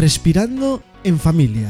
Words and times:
Respirando 0.00 0.82
en 1.04 1.18
Familia. 1.18 1.68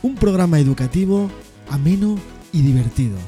Un 0.00 0.14
programa 0.14 0.58
educativo 0.58 1.30
ameno 1.68 2.18
y 2.50 2.62
divertido. 2.62 3.18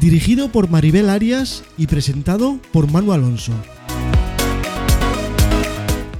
Dirigido 0.00 0.52
por 0.52 0.70
Maribel 0.70 1.10
Arias 1.10 1.64
y 1.76 1.88
presentado 1.88 2.60
por 2.72 2.88
Manu 2.88 3.12
Alonso. 3.12 3.52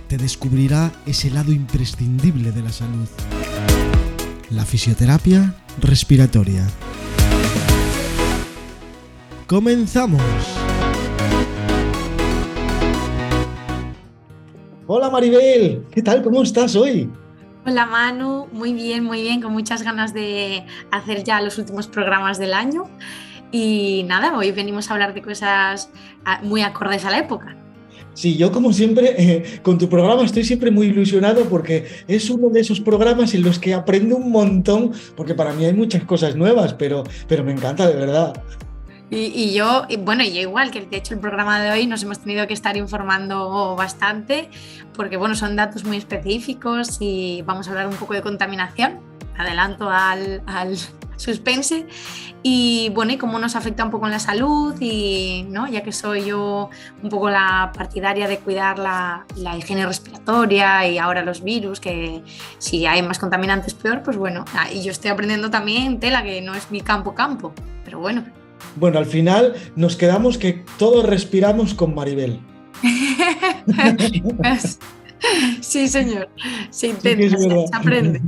Te 0.09 0.19
descubrirá 0.19 0.91
ese 1.07 1.31
lado 1.31 1.53
imprescindible 1.53 2.51
de 2.51 2.63
la 2.63 2.73
salud. 2.73 3.07
La 4.51 4.65
fisioterapia 4.65 5.55
respiratoria. 5.81 6.67
¡Comenzamos! 9.47 10.62
Hola 14.95 15.09
Maribel, 15.09 15.87
¿qué 15.91 16.03
tal? 16.03 16.23
¿Cómo 16.23 16.43
estás 16.43 16.77
hoy? 16.77 17.09
Hola 17.65 17.87
Manu, 17.87 18.47
muy 18.53 18.75
bien, 18.75 19.05
muy 19.05 19.23
bien, 19.23 19.41
con 19.41 19.51
muchas 19.51 19.83
ganas 19.83 20.13
de 20.13 20.67
hacer 20.91 21.25
ya 21.25 21.41
los 21.41 21.57
últimos 21.57 21.87
programas 21.87 22.39
del 22.39 22.53
año. 22.53 22.85
Y 23.51 24.05
nada, 24.07 24.37
hoy 24.37 24.53
venimos 24.53 24.91
a 24.91 24.93
hablar 24.93 25.15
de 25.15 25.23
cosas 25.23 25.89
ah, 26.27 26.41
muy 26.43 26.61
acordes 26.61 27.07
a 27.07 27.11
la 27.11 27.21
época. 27.21 27.57
Sí, 28.13 28.37
yo 28.37 28.53
como 28.53 28.75
siempre, 28.75 29.15
eh, 29.17 29.61
con 29.63 29.79
tu 29.79 29.89
programa 29.89 30.25
estoy 30.25 30.45
siempre 30.45 30.71
muy 30.71 30.89
ilusionado 30.89 31.47
porque 31.47 31.87
es 32.07 32.29
uno 32.29 32.51
de 32.51 32.61
esos 32.61 32.79
programas 32.79 33.33
en 33.33 33.45
los 33.45 33.59
que 33.59 33.73
aprendo 33.73 34.17
un 34.17 34.31
montón, 34.31 34.93
porque 35.17 35.35
para 35.35 35.55
mí 35.55 35.65
hay 35.65 35.73
muchas 35.73 36.05
cosas 36.05 36.37
nuevas, 36.37 36.75
pero, 36.75 37.03
pero 37.27 37.43
me 37.45 37.53
encanta 37.53 37.89
de 37.89 37.97
verdad. 37.97 38.35
Y, 39.15 39.53
yo, 39.53 39.87
bueno, 39.99 40.23
y 40.23 40.33
yo 40.33 40.41
igual, 40.41 40.71
que 40.71 40.87
de 40.87 40.97
hecho 40.97 41.13
el 41.13 41.21
programa 41.21 41.61
de 41.61 41.71
hoy 41.71 41.87
nos 41.87 42.03
hemos 42.03 42.21
tenido 42.21 42.47
que 42.47 42.55
estar 42.55 42.79
informando 42.79 43.77
bastante, 43.77 44.49
porque 44.95 45.19
bueno, 45.19 45.35
son 45.35 45.55
datos 45.55 45.85
muy 45.85 45.99
específicos 45.99 46.97
y 46.99 47.43
vamos 47.43 47.69
a 47.69 47.73
hablar 47.73 47.89
un 47.89 47.97
poco 47.97 48.15
de 48.15 48.23
contaminación. 48.23 49.01
Adelanto 49.37 49.91
al, 49.91 50.43
al 50.47 50.79
suspense. 51.17 51.87
Y 52.43 52.91
bueno, 52.95 53.13
y 53.13 53.19
cómo 53.19 53.39
nos 53.39 53.55
afecta 53.55 53.85
un 53.85 53.91
poco 53.91 54.07
en 54.07 54.13
la 54.13 54.19
salud, 54.19 54.75
y 54.81 55.45
¿no? 55.47 55.69
ya 55.69 55.83
que 55.83 55.93
soy 55.93 56.25
yo 56.25 56.71
un 57.03 57.11
poco 57.11 57.29
la 57.29 57.71
partidaria 57.77 58.27
de 58.29 58.39
cuidar 58.39 58.79
la, 58.79 59.27
la 59.37 59.59
higiene 59.59 59.85
respiratoria 59.85 60.89
y 60.89 60.97
ahora 60.97 61.23
los 61.23 61.45
virus, 61.45 61.81
que 61.81 62.23
si 62.57 62.87
hay 62.87 63.03
más 63.03 63.19
contaminantes 63.19 63.75
peor, 63.75 64.03
pues 64.03 64.17
bueno, 64.17 64.47
y 64.73 64.83
yo 64.83 64.91
estoy 64.91 65.11
aprendiendo 65.11 65.51
también 65.51 66.01
tela, 66.01 66.23
que 66.23 66.41
no 66.41 66.55
es 66.55 66.71
mi 66.71 66.81
campo 66.81 67.15
campo, 67.15 67.53
pero 67.85 68.01
bueno, 68.01 68.25
bueno, 68.77 68.99
al 68.99 69.07
final 69.07 69.55
nos 69.77 69.97
quedamos 69.97 70.39
que 70.39 70.65
todos 70.79 71.05
respiramos 71.05 71.75
con 71.75 71.95
Maribel. 71.95 72.41
sí, 75.61 75.89
señor. 75.89 76.29
Se 76.71 76.89
intenta, 76.89 77.37
se 77.39 77.67
aprende. 77.73 78.21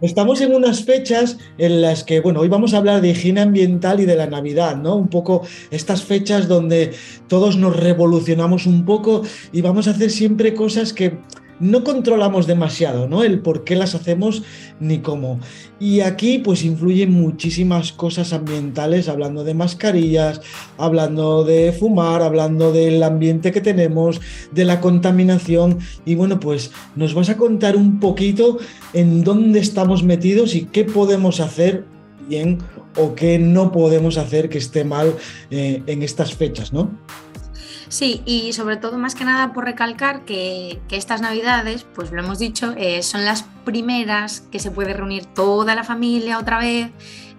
estamos 0.00 0.40
en 0.40 0.54
unas 0.54 0.84
fechas 0.84 1.38
en 1.58 1.80
las 1.80 2.04
que, 2.04 2.20
bueno, 2.20 2.40
hoy 2.40 2.48
vamos 2.48 2.74
a 2.74 2.78
hablar 2.78 3.00
de 3.00 3.10
higiene 3.10 3.40
ambiental 3.40 4.00
y 4.00 4.04
de 4.04 4.16
la 4.16 4.26
Navidad, 4.26 4.76
¿no? 4.76 4.96
Un 4.96 5.08
poco 5.08 5.46
estas 5.70 6.02
fechas 6.02 6.48
donde 6.48 6.92
todos 7.28 7.56
nos 7.56 7.76
revolucionamos 7.76 8.66
un 8.66 8.84
poco 8.84 9.22
y 9.52 9.60
vamos 9.60 9.86
a 9.86 9.92
hacer 9.92 10.10
siempre 10.10 10.54
cosas 10.54 10.92
que 10.92 11.18
no 11.60 11.84
controlamos 11.84 12.46
demasiado, 12.46 13.08
¿no? 13.08 13.22
El 13.22 13.40
por 13.40 13.64
qué 13.64 13.76
las 13.76 13.94
hacemos 13.94 14.42
ni 14.80 14.98
cómo. 14.98 15.38
Y 15.78 16.00
aquí 16.00 16.38
pues 16.38 16.64
influyen 16.64 17.12
muchísimas 17.12 17.92
cosas 17.92 18.32
ambientales, 18.32 19.08
hablando 19.08 19.44
de 19.44 19.54
mascarillas, 19.54 20.40
hablando 20.78 21.44
de 21.44 21.72
fumar, 21.72 22.22
hablando 22.22 22.72
del 22.72 23.02
ambiente 23.02 23.52
que 23.52 23.60
tenemos, 23.60 24.20
de 24.52 24.64
la 24.64 24.80
contaminación. 24.80 25.78
Y 26.04 26.14
bueno, 26.14 26.40
pues 26.40 26.72
nos 26.96 27.14
vas 27.14 27.30
a 27.30 27.36
contar 27.36 27.76
un 27.76 28.00
poquito 28.00 28.58
en 28.92 29.24
dónde 29.24 29.60
estamos 29.60 30.02
metidos 30.02 30.54
y 30.54 30.66
qué 30.66 30.84
podemos 30.84 31.40
hacer 31.40 31.84
bien 32.28 32.58
o 32.96 33.14
qué 33.14 33.38
no 33.38 33.72
podemos 33.72 34.18
hacer 34.18 34.48
que 34.48 34.58
esté 34.58 34.84
mal 34.84 35.14
eh, 35.50 35.82
en 35.86 36.02
estas 36.02 36.34
fechas, 36.34 36.72
¿no? 36.72 36.90
Sí, 37.92 38.22
y 38.24 38.54
sobre 38.54 38.78
todo 38.78 38.96
más 38.96 39.14
que 39.14 39.26
nada 39.26 39.52
por 39.52 39.66
recalcar 39.66 40.24
que, 40.24 40.80
estas 40.90 41.20
navidades, 41.20 41.84
pues 41.84 42.10
lo 42.10 42.22
hemos 42.22 42.38
dicho, 42.38 42.72
eh, 42.78 43.02
son 43.02 43.26
las 43.26 43.42
primeras 43.66 44.40
que 44.40 44.60
se 44.60 44.70
puede 44.70 44.94
reunir 44.94 45.26
toda 45.26 45.74
la 45.74 45.84
familia 45.84 46.38
otra 46.38 46.58
vez 46.58 46.90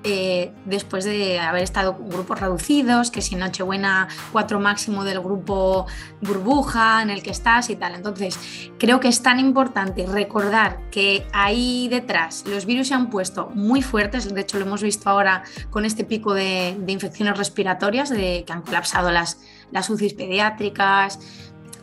eh, 0.06 0.52
después 0.66 1.06
de 1.06 1.40
haber 1.40 1.64
estado 1.64 1.96
grupos 1.96 2.42
reducidos, 2.42 3.10
que 3.10 3.22
si 3.22 3.36
Nochebuena 3.36 4.10
cuatro 4.34 4.60
máximo 4.60 5.06
del 5.06 5.22
grupo 5.22 5.88
burbuja 6.20 7.02
en 7.02 7.10
el 7.10 7.24
que 7.24 7.32
estás 7.32 7.70
y 7.70 7.78
tal. 7.78 7.96
Entonces, 7.96 8.38
creo 8.78 9.00
que 9.00 9.08
es 9.08 9.24
tan 9.24 9.40
importante 9.40 10.06
recordar 10.06 10.90
que 10.92 11.26
ahí 11.32 11.88
detrás 11.90 12.44
los 12.46 12.66
virus 12.66 12.90
se 12.90 12.96
han 12.96 13.10
puesto 13.10 13.50
muy 13.56 13.82
fuertes, 13.82 14.34
de 14.34 14.42
hecho 14.42 14.60
lo 14.60 14.66
hemos 14.66 14.84
visto 14.84 15.10
ahora 15.10 15.44
con 15.70 15.86
este 15.86 16.04
pico 16.04 16.34
de, 16.34 16.78
infecciones 16.86 17.38
respiratorias, 17.38 18.10
de 18.10 18.44
que 18.46 18.52
han 18.52 18.62
colapsado 18.62 19.10
las, 19.10 19.40
las 19.74 19.90
UCIs 19.90 20.14
pediátricas, 20.14 21.20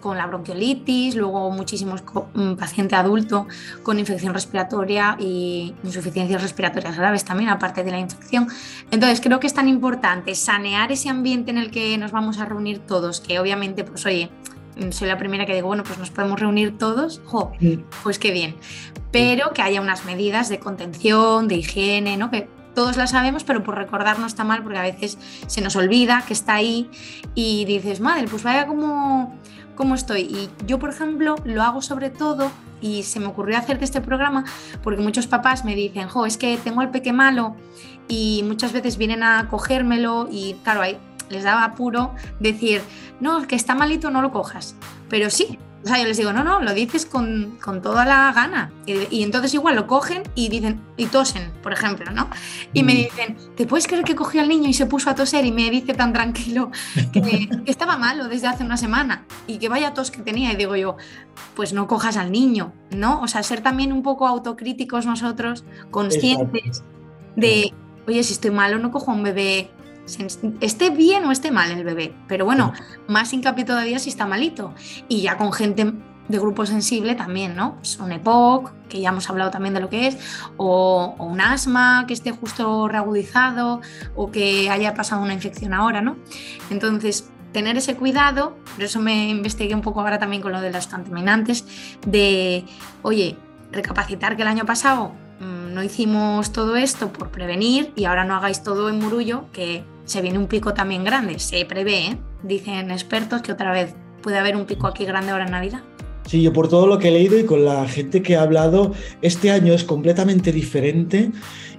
con 0.01 0.17
la 0.17 0.27
bronquiolitis, 0.27 1.15
luego 1.15 1.51
muchísimos 1.51 2.03
mm, 2.35 2.55
pacientes 2.55 2.99
adultos 2.99 3.47
con 3.83 3.99
infección 3.99 4.35
respiratoria 4.35 5.17
y 5.21 5.75
insuficiencias 5.85 6.43
respiratorias 6.43 6.97
graves 6.97 7.25
también, 7.25 7.51
aparte 7.51 7.85
de 7.85 7.91
la 7.91 7.99
infección. 7.99 8.49
Entonces, 8.91 9.21
creo 9.21 9.39
que 9.41 9.47
es 9.47 9.55
tan 9.55 9.69
importante 9.69 10.35
sanear 10.35 10.91
ese 10.91 11.09
ambiente 11.09 11.51
en 11.51 11.59
el 11.59 11.71
que 11.71 11.97
nos 11.99 12.13
vamos 12.13 12.39
a 12.39 12.47
reunir 12.47 12.81
todos, 12.81 13.21
que 13.21 13.39
obviamente, 13.39 13.85
pues 13.85 14.05
oye, 14.07 14.31
soy 14.91 15.09
la 15.09 15.19
primera 15.19 15.47
que 15.47 15.55
digo, 15.55 15.69
bueno, 15.69 15.85
pues 15.85 15.99
nos 15.99 16.11
podemos 16.11 16.41
reunir 16.41 16.79
todos, 16.79 17.21
jo, 17.27 17.53
pues 18.03 18.19
qué 18.19 18.31
bien, 18.31 18.57
pero 19.11 19.53
que 19.53 19.63
haya 19.63 19.81
unas 19.81 20.05
medidas 20.05 20.49
de 20.49 20.59
contención, 20.59 21.49
de 21.49 21.57
higiene, 21.57 22.17
¿no? 22.17 22.31
Que 22.31 22.49
todos 22.75 22.97
las 22.97 23.11
sabemos, 23.11 23.45
pero 23.45 23.63
por 23.63 23.77
recordar 23.77 24.19
no 24.19 24.27
está 24.27 24.45
mal 24.45 24.63
porque 24.63 24.79
a 24.79 24.83
veces 24.83 25.19
se 25.47 25.61
nos 25.61 25.77
olvida 25.77 26.25
que 26.27 26.33
está 26.33 26.55
ahí 26.55 26.91
y 27.35 27.65
dices, 27.65 28.01
madre, 28.01 28.27
pues 28.29 28.43
vaya 28.43 28.67
como 28.67 29.39
cómo 29.75 29.95
estoy. 29.95 30.23
Y 30.23 30.51
yo, 30.67 30.79
por 30.79 30.91
ejemplo, 30.91 31.37
lo 31.45 31.63
hago 31.63 31.81
sobre 31.81 32.11
todo, 32.11 32.51
y 32.81 33.03
se 33.03 33.21
me 33.21 33.27
ocurrió 33.27 33.59
hacerte 33.59 33.85
este 33.85 34.01
programa, 34.01 34.45
porque 34.83 35.03
muchos 35.03 35.27
papás 35.27 35.65
me 35.65 35.75
dicen, 35.75 36.09
jo, 36.09 36.27
es 36.27 36.37
que 36.37 36.57
tengo 36.59 36.83
el 36.83 36.91
peque 36.91 37.13
malo 37.13 37.57
y 38.09 38.43
muchas 38.47 38.73
veces 38.73 38.97
vienen 38.97 39.23
a 39.23 39.49
cogérmelo 39.49 40.29
y 40.31 40.55
claro, 40.63 40.83
ahí 40.83 40.99
les 41.29 41.45
daba 41.45 41.65
apuro 41.65 42.15
decir, 42.41 42.83
no, 43.21 43.47
que 43.47 43.55
está 43.55 43.75
malito, 43.75 44.11
no 44.11 44.21
lo 44.23 44.33
cojas. 44.33 44.75
Pero 45.09 45.31
sí, 45.31 45.59
o 45.83 45.89
sea, 45.89 45.99
yo 45.99 46.07
les 46.07 46.19
digo, 46.19 46.33
no, 46.33 46.45
no, 46.45 46.61
lo 46.61 46.75
dices 46.75 47.07
con, 47.07 47.59
toda 47.83 48.05
la 48.05 48.33
gana. 48.35 48.71
Y, 48.85 49.23
entonces 49.23 49.55
igual 49.55 49.77
lo 49.77 49.87
cogen 49.87 50.23
y 50.35 50.51
dicen, 50.51 50.81
y 50.99 51.07
tosen, 51.07 51.51
por 51.63 51.73
ejemplo, 51.73 52.11
¿no? 52.11 52.29
Y 52.75 52.83
me 52.83 52.93
mm. 52.93 52.97
dicen, 52.97 53.37
¿te 53.57 53.67
puedes 53.67 53.87
creer 53.87 54.05
que 54.05 54.15
cogió 54.15 54.43
al 54.43 54.49
niño 54.49 54.69
y 54.69 54.75
se 54.75 54.85
puso 54.85 55.09
a 55.09 55.15
toser 55.15 55.47
y 55.47 55.53
me 55.53 55.71
dice 55.71 55.95
tan 55.95 56.13
tranquilo 56.13 56.71
que, 57.13 57.49
estaba 57.67 57.97
malo 57.97 58.29
desde 58.29 58.47
hace 58.47 58.63
una 58.63 58.77
semana 58.77 59.25
y 59.47 59.57
que 59.57 59.71
vaya 59.71 59.95
tos 59.95 60.11
que 60.11 60.21
tenía? 60.21 60.53
Y 60.53 60.57
digo 60.57 60.77
yo, 60.77 60.97
pues 61.55 61.73
no 61.73 61.87
cojas 61.87 62.19
al 62.19 62.31
niño, 62.31 62.75
¿no? 62.91 63.23
O 63.23 63.29
sea, 63.29 63.43
ser 63.43 63.63
también 63.63 63.93
un 63.93 64.03
poco 64.03 64.27
autocríticos 64.27 65.07
nosotros, 65.07 65.65
conscientes 65.91 66.83
de, 67.37 67.73
oye, 68.07 68.23
si 68.23 68.35
estoy 68.35 68.51
malo, 68.51 68.79
no 68.79 68.91
cojo 68.91 69.13
a 69.13 69.15
un 69.15 69.23
bebé 69.23 69.71
esté 70.61 70.91
bien 70.91 71.25
o 71.25 71.33
esté 71.33 71.51
mal 71.51 71.71
el 71.71 71.85
bebé. 71.85 72.15
Pero 72.29 72.45
bueno, 72.45 72.73
más 73.09 73.33
hincapié 73.33 73.65
todavía 73.65 73.99
si 73.99 74.11
está 74.11 74.27
malito. 74.27 74.75
Y 75.09 75.23
ya 75.23 75.37
con 75.37 75.53
gente 75.53 75.93
de 76.31 76.39
grupo 76.39 76.65
sensible 76.65 77.17
también, 77.17 77.57
¿no? 77.57 77.77
Pues 77.77 77.99
un 77.99 78.13
EPOC, 78.13 78.73
que 78.89 79.01
ya 79.01 79.09
hemos 79.09 79.29
hablado 79.29 79.51
también 79.51 79.75
de 79.75 79.81
lo 79.81 79.89
que 79.89 80.07
es, 80.07 80.17
o, 80.57 81.17
un 81.19 81.41
asma 81.41 82.05
que 82.07 82.15
esté 82.15 82.31
justo 82.31 82.87
reagudizado 82.87 83.81
o 84.15 84.31
que 84.31 84.71
haya 84.71 84.95
pasado 84.95 85.23
una 85.23 85.35
infección 85.35 85.75
ahora, 85.75 86.01
¿no? 86.01 86.17
Entonces, 86.71 87.29
tener 87.53 87.77
ese 87.77 87.97
cuidado, 87.97 88.57
por 88.75 88.85
eso 88.85 89.01
me 89.01 89.29
investigué 89.29 89.75
un 89.75 89.81
poco 89.81 90.01
ahora 90.01 90.21
también 90.21 90.41
con 90.41 90.53
lo 90.53 90.61
de 90.61 90.71
los 90.71 90.87
contaminantes, 90.87 91.65
de, 92.07 92.65
oye, 93.03 93.37
recapacitar 93.73 94.37
que 94.37 94.43
el 94.43 94.49
año 94.49 94.65
pasado 94.65 95.13
no 95.71 95.83
hicimos 95.83 96.53
todo 96.53 96.77
esto 96.77 97.13
por 97.13 97.31
prevenir 97.31 97.93
y 97.97 98.05
ahora 98.05 98.25
no 98.25 98.35
hagáis 98.35 98.63
todo 98.63 98.89
en 98.89 98.99
murullo, 98.99 99.45
que 99.53 99.83
se 100.05 100.21
viene 100.23 100.39
un 100.39 100.47
pico 100.47 100.75
también 100.75 101.05
grande, 101.05 101.39
se 101.39 101.65
prevé, 101.65 102.07
¿eh? 102.07 102.19
dicen 102.43 102.91
expertos 102.91 103.43
que 103.43 103.53
otra 103.53 103.73
vez 103.73 103.95
puede 104.23 104.39
haber 104.39 104.57
un 104.57 104.67
pico 104.67 104.87
aquí 104.87 105.05
grande 105.05 105.31
ahora 105.31 105.45
en 105.45 105.53
Navidad. 105.53 105.81
Sí, 106.27 106.43
yo 106.43 106.53
por 106.53 106.69
todo 106.69 106.87
lo 106.87 106.99
que 106.99 107.09
he 107.09 107.11
leído 107.11 107.39
y 107.39 107.45
con 107.45 107.65
la 107.65 107.89
gente 107.89 108.23
que 108.23 108.37
ha 108.37 108.43
hablado, 108.43 108.93
este 109.23 109.51
año 109.51 109.73
es 109.73 109.85
completamente 109.85 110.53
diferente 110.53 111.33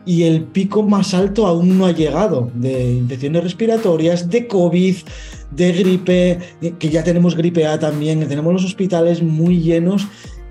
y 0.06 0.24
el 0.24 0.44
pico 0.44 0.84
más 0.84 1.14
alto 1.14 1.46
aún 1.46 1.78
no 1.78 1.86
ha 1.86 1.92
llegado 1.92 2.50
de 2.56 2.94
infecciones 2.94 3.44
respiratorias, 3.44 4.30
de 4.30 4.48
COVID, 4.48 4.96
de 5.52 5.72
gripe, 5.72 6.40
que 6.80 6.90
ya 6.90 7.04
tenemos 7.04 7.36
gripe 7.36 7.68
A 7.68 7.80
también, 7.80 8.28
tenemos 8.28 8.54
los 8.54 8.66
hospitales 8.66 9.22
muy 9.22 9.62
llenos 9.62 10.08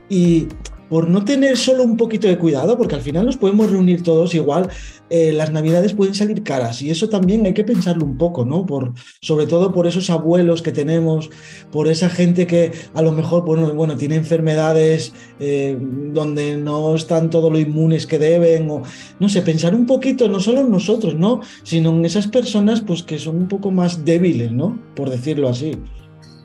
y 0.08 0.46
por 0.90 1.08
no 1.08 1.24
tener 1.24 1.56
solo 1.56 1.84
un 1.84 1.96
poquito 1.96 2.26
de 2.26 2.36
cuidado, 2.36 2.76
porque 2.76 2.96
al 2.96 3.00
final 3.00 3.24
nos 3.24 3.36
podemos 3.36 3.70
reunir 3.70 4.02
todos 4.02 4.34
igual, 4.34 4.68
eh, 5.08 5.32
las 5.32 5.52
navidades 5.52 5.94
pueden 5.94 6.14
salir 6.14 6.42
caras 6.42 6.82
y 6.82 6.90
eso 6.90 7.08
también 7.08 7.46
hay 7.46 7.54
que 7.54 7.64
pensarlo 7.64 8.04
un 8.04 8.18
poco, 8.18 8.44
¿no? 8.44 8.66
Por, 8.66 8.92
sobre 9.20 9.46
todo 9.46 9.72
por 9.72 9.86
esos 9.86 10.10
abuelos 10.10 10.62
que 10.62 10.72
tenemos, 10.72 11.30
por 11.70 11.86
esa 11.86 12.10
gente 12.10 12.46
que 12.46 12.72
a 12.92 13.02
lo 13.02 13.12
mejor, 13.12 13.44
bueno, 13.44 13.72
bueno 13.72 13.96
tiene 13.96 14.16
enfermedades 14.16 15.12
eh, 15.38 15.78
donde 15.80 16.56
no 16.56 16.94
están 16.96 17.30
todo 17.30 17.50
lo 17.50 17.58
inmunes 17.60 18.06
que 18.08 18.18
deben, 18.18 18.68
o 18.68 18.82
no 19.20 19.28
sé, 19.28 19.42
pensar 19.42 19.76
un 19.76 19.86
poquito, 19.86 20.28
no 20.28 20.40
solo 20.40 20.60
en 20.60 20.72
nosotros, 20.72 21.14
¿no? 21.14 21.40
Sino 21.62 21.90
en 21.90 22.04
esas 22.04 22.26
personas 22.26 22.80
pues 22.80 23.04
que 23.04 23.20
son 23.20 23.36
un 23.36 23.48
poco 23.48 23.70
más 23.70 24.04
débiles, 24.04 24.50
¿no? 24.50 24.76
Por 24.96 25.08
decirlo 25.08 25.48
así. 25.48 25.78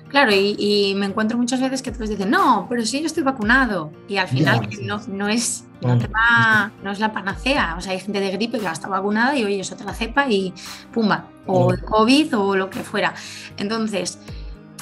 Claro, 0.10 0.32
y, 0.34 0.94
me 0.96 1.08
encuentro 1.08 1.38
muchas 1.38 1.60
veces 1.60 1.82
que 1.82 1.92
todos 1.92 2.10
dicen, 2.10 2.30
no, 2.30 2.68
pero 2.70 2.86
si 2.86 3.02
yo 3.02 3.06
estoy 3.08 3.24
vacunado. 3.24 3.92
Y 4.08 4.18
al 4.18 4.28
final 4.28 4.70
no, 4.82 5.02
no, 5.08 5.28
es, 5.28 5.66
no, 5.82 5.96
no 6.84 6.92
es 6.92 7.00
la 7.00 7.12
panacea. 7.12 7.76
O 7.78 7.82
sea, 7.82 7.92
hay 7.92 8.00
gente 8.00 8.20
de 8.20 8.32
gripe 8.32 8.60
que 8.60 8.68
está 8.68 8.88
vacunada 8.88 9.36
y 9.36 9.44
oye, 9.44 9.60
es 9.60 9.72
otra 9.72 9.94
cepa 9.94 10.30
y 10.30 10.54
pumba, 10.94 11.28
o 11.46 11.72
el 11.72 11.82
COVID 11.82 12.38
o 12.38 12.56
lo 12.56 12.70
que 12.70 12.80
fuera. 12.80 13.14
Entonces, 13.58 14.20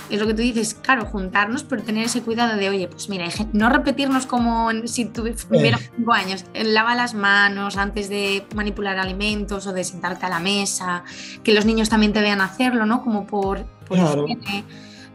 es 0.09 0.19
lo 0.19 0.27
que 0.27 0.33
tú 0.33 0.41
dices, 0.41 0.75
claro, 0.75 1.05
juntarnos, 1.05 1.63
pero 1.63 1.81
tener 1.81 2.05
ese 2.05 2.21
cuidado 2.21 2.57
de, 2.57 2.69
oye, 2.69 2.87
pues 2.87 3.09
mira, 3.09 3.25
no 3.53 3.69
repetirnos 3.69 4.25
como 4.25 4.69
si 4.85 5.05
tuviera 5.05 5.77
cinco 5.77 6.13
años, 6.13 6.45
lava 6.53 6.93
las 6.93 7.13
manos 7.13 7.77
antes 7.77 8.09
de 8.09 8.45
manipular 8.53 8.99
alimentos 8.99 9.65
o 9.65 9.73
de 9.73 9.83
sentarte 9.83 10.25
a 10.25 10.29
la 10.29 10.39
mesa, 10.39 11.03
que 11.43 11.53
los 11.53 11.65
niños 11.65 11.89
también 11.89 12.13
te 12.13 12.21
vean 12.21 12.41
hacerlo, 12.41 12.85
¿no? 12.85 13.01
Como 13.03 13.25
por, 13.25 13.65
por 13.87 13.97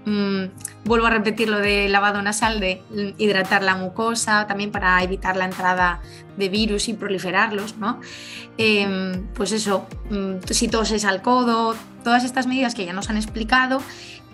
Mm, 0.09 0.51
vuelvo 0.87 1.07
a 1.07 1.11
repetir 1.11 1.51
lo 1.51 1.59
de 1.59 1.87
lavado 1.89 2.23
nasal, 2.23 2.61
de 2.61 2.83
hidratar 3.19 3.63
la 3.63 3.77
mucosa, 3.77 4.47
también 4.47 4.71
para 4.71 5.03
evitar 5.03 5.37
la 5.37 5.45
entrada 5.45 6.01
de 6.39 6.49
virus 6.49 6.89
y 6.89 6.95
proliferarlos, 6.95 7.77
¿no? 7.77 8.01
Em, 8.57 9.27
pues 9.35 9.53
eso, 9.53 9.87
mm, 10.11 10.37
si 10.51 10.69
toses 10.69 11.05
al 11.05 11.21
codo, 11.21 11.75
todas 12.05 12.25
estas 12.25 12.47
medidas 12.47 12.75
que 12.75 12.87
ya 12.87 12.95
nos 12.95 13.11
han 13.11 13.17
explicado. 13.19 13.83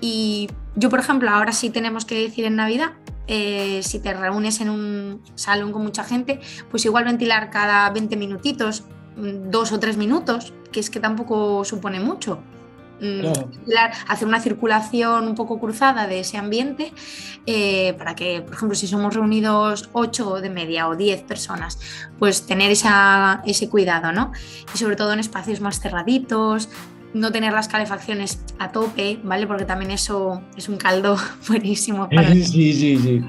Y 0.00 0.48
yo, 0.76 0.90
por 0.90 1.00
ejemplo, 1.00 1.28
ahora 1.30 1.52
sí 1.52 1.70
tenemos 1.70 2.04
que 2.04 2.22
decir 2.22 2.44
en 2.44 2.56
Navidad, 2.56 2.92
eh, 3.26 3.80
si 3.82 3.98
te 3.98 4.12
reúnes 4.14 4.60
en 4.60 4.70
un 4.70 5.22
salón 5.34 5.72
con 5.72 5.82
mucha 5.82 6.04
gente, 6.04 6.40
pues 6.70 6.84
igual 6.84 7.04
ventilar 7.04 7.50
cada 7.50 7.90
20 7.90 8.16
minutitos, 8.16 8.84
mm, 9.16 9.50
dos 9.50 9.72
o 9.72 9.80
tres 9.80 9.96
minutos, 9.96 10.52
que 10.70 10.78
es 10.80 10.90
que 10.90 11.00
tampoco 11.00 11.64
supone 11.64 11.98
mucho. 11.98 12.38
Mm, 13.00 13.22
hacer 14.08 14.28
una 14.28 14.40
circulación 14.40 15.26
un 15.26 15.34
poco 15.34 15.58
cruzada 15.58 16.06
de 16.06 16.20
ese 16.20 16.38
ambiente 16.38 16.92
eh, 17.44 17.94
para 17.98 18.14
que, 18.14 18.40
por 18.40 18.54
ejemplo, 18.54 18.76
si 18.76 18.86
somos 18.86 19.14
reunidos 19.14 19.90
8 19.92 20.40
de 20.40 20.48
media 20.48 20.88
o 20.88 20.96
10 20.96 21.22
personas, 21.22 21.78
pues 22.18 22.46
tener 22.46 22.70
ese 22.70 23.68
cuidado, 23.68 24.12
¿no? 24.12 24.32
Y 24.72 24.78
sobre 24.78 24.96
todo 24.96 25.12
en 25.12 25.18
espacios 25.18 25.60
más 25.60 25.80
cerraditos, 25.80 26.68
no 27.14 27.32
tener 27.32 27.52
las 27.52 27.68
calefacciones 27.68 28.40
a 28.58 28.70
tope, 28.70 29.18
¿vale? 29.22 29.46
Porque 29.46 29.64
también 29.64 29.90
eso 29.90 30.42
es 30.56 30.68
un 30.68 30.76
caldo 30.76 31.16
buenísimo. 31.48 32.08
Para 32.14 32.32
sí, 32.32 32.44
sí, 32.44 32.96
sí. 32.96 33.22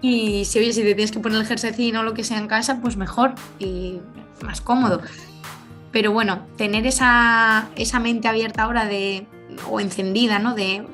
Y 0.00 0.44
si, 0.44 0.58
oye, 0.58 0.72
si 0.72 0.82
te 0.82 0.94
tienes 0.94 1.12
que 1.12 1.20
poner 1.20 1.40
el 1.40 1.46
jersey 1.46 1.94
o 1.94 2.02
lo 2.02 2.12
que 2.12 2.24
sea 2.24 2.38
en 2.38 2.48
casa, 2.48 2.80
pues 2.80 2.96
mejor 2.96 3.34
y 3.60 4.00
más 4.42 4.60
cómodo. 4.60 5.00
Pero 5.92 6.12
bueno, 6.12 6.46
tener 6.56 6.86
esa, 6.86 7.68
mente 8.00 8.28
abierta 8.28 8.62
ahora 8.62 8.86
de, 8.86 9.26
o 9.70 9.78
encendida, 9.78 10.38
¿no? 10.38 10.54
De 10.54 10.84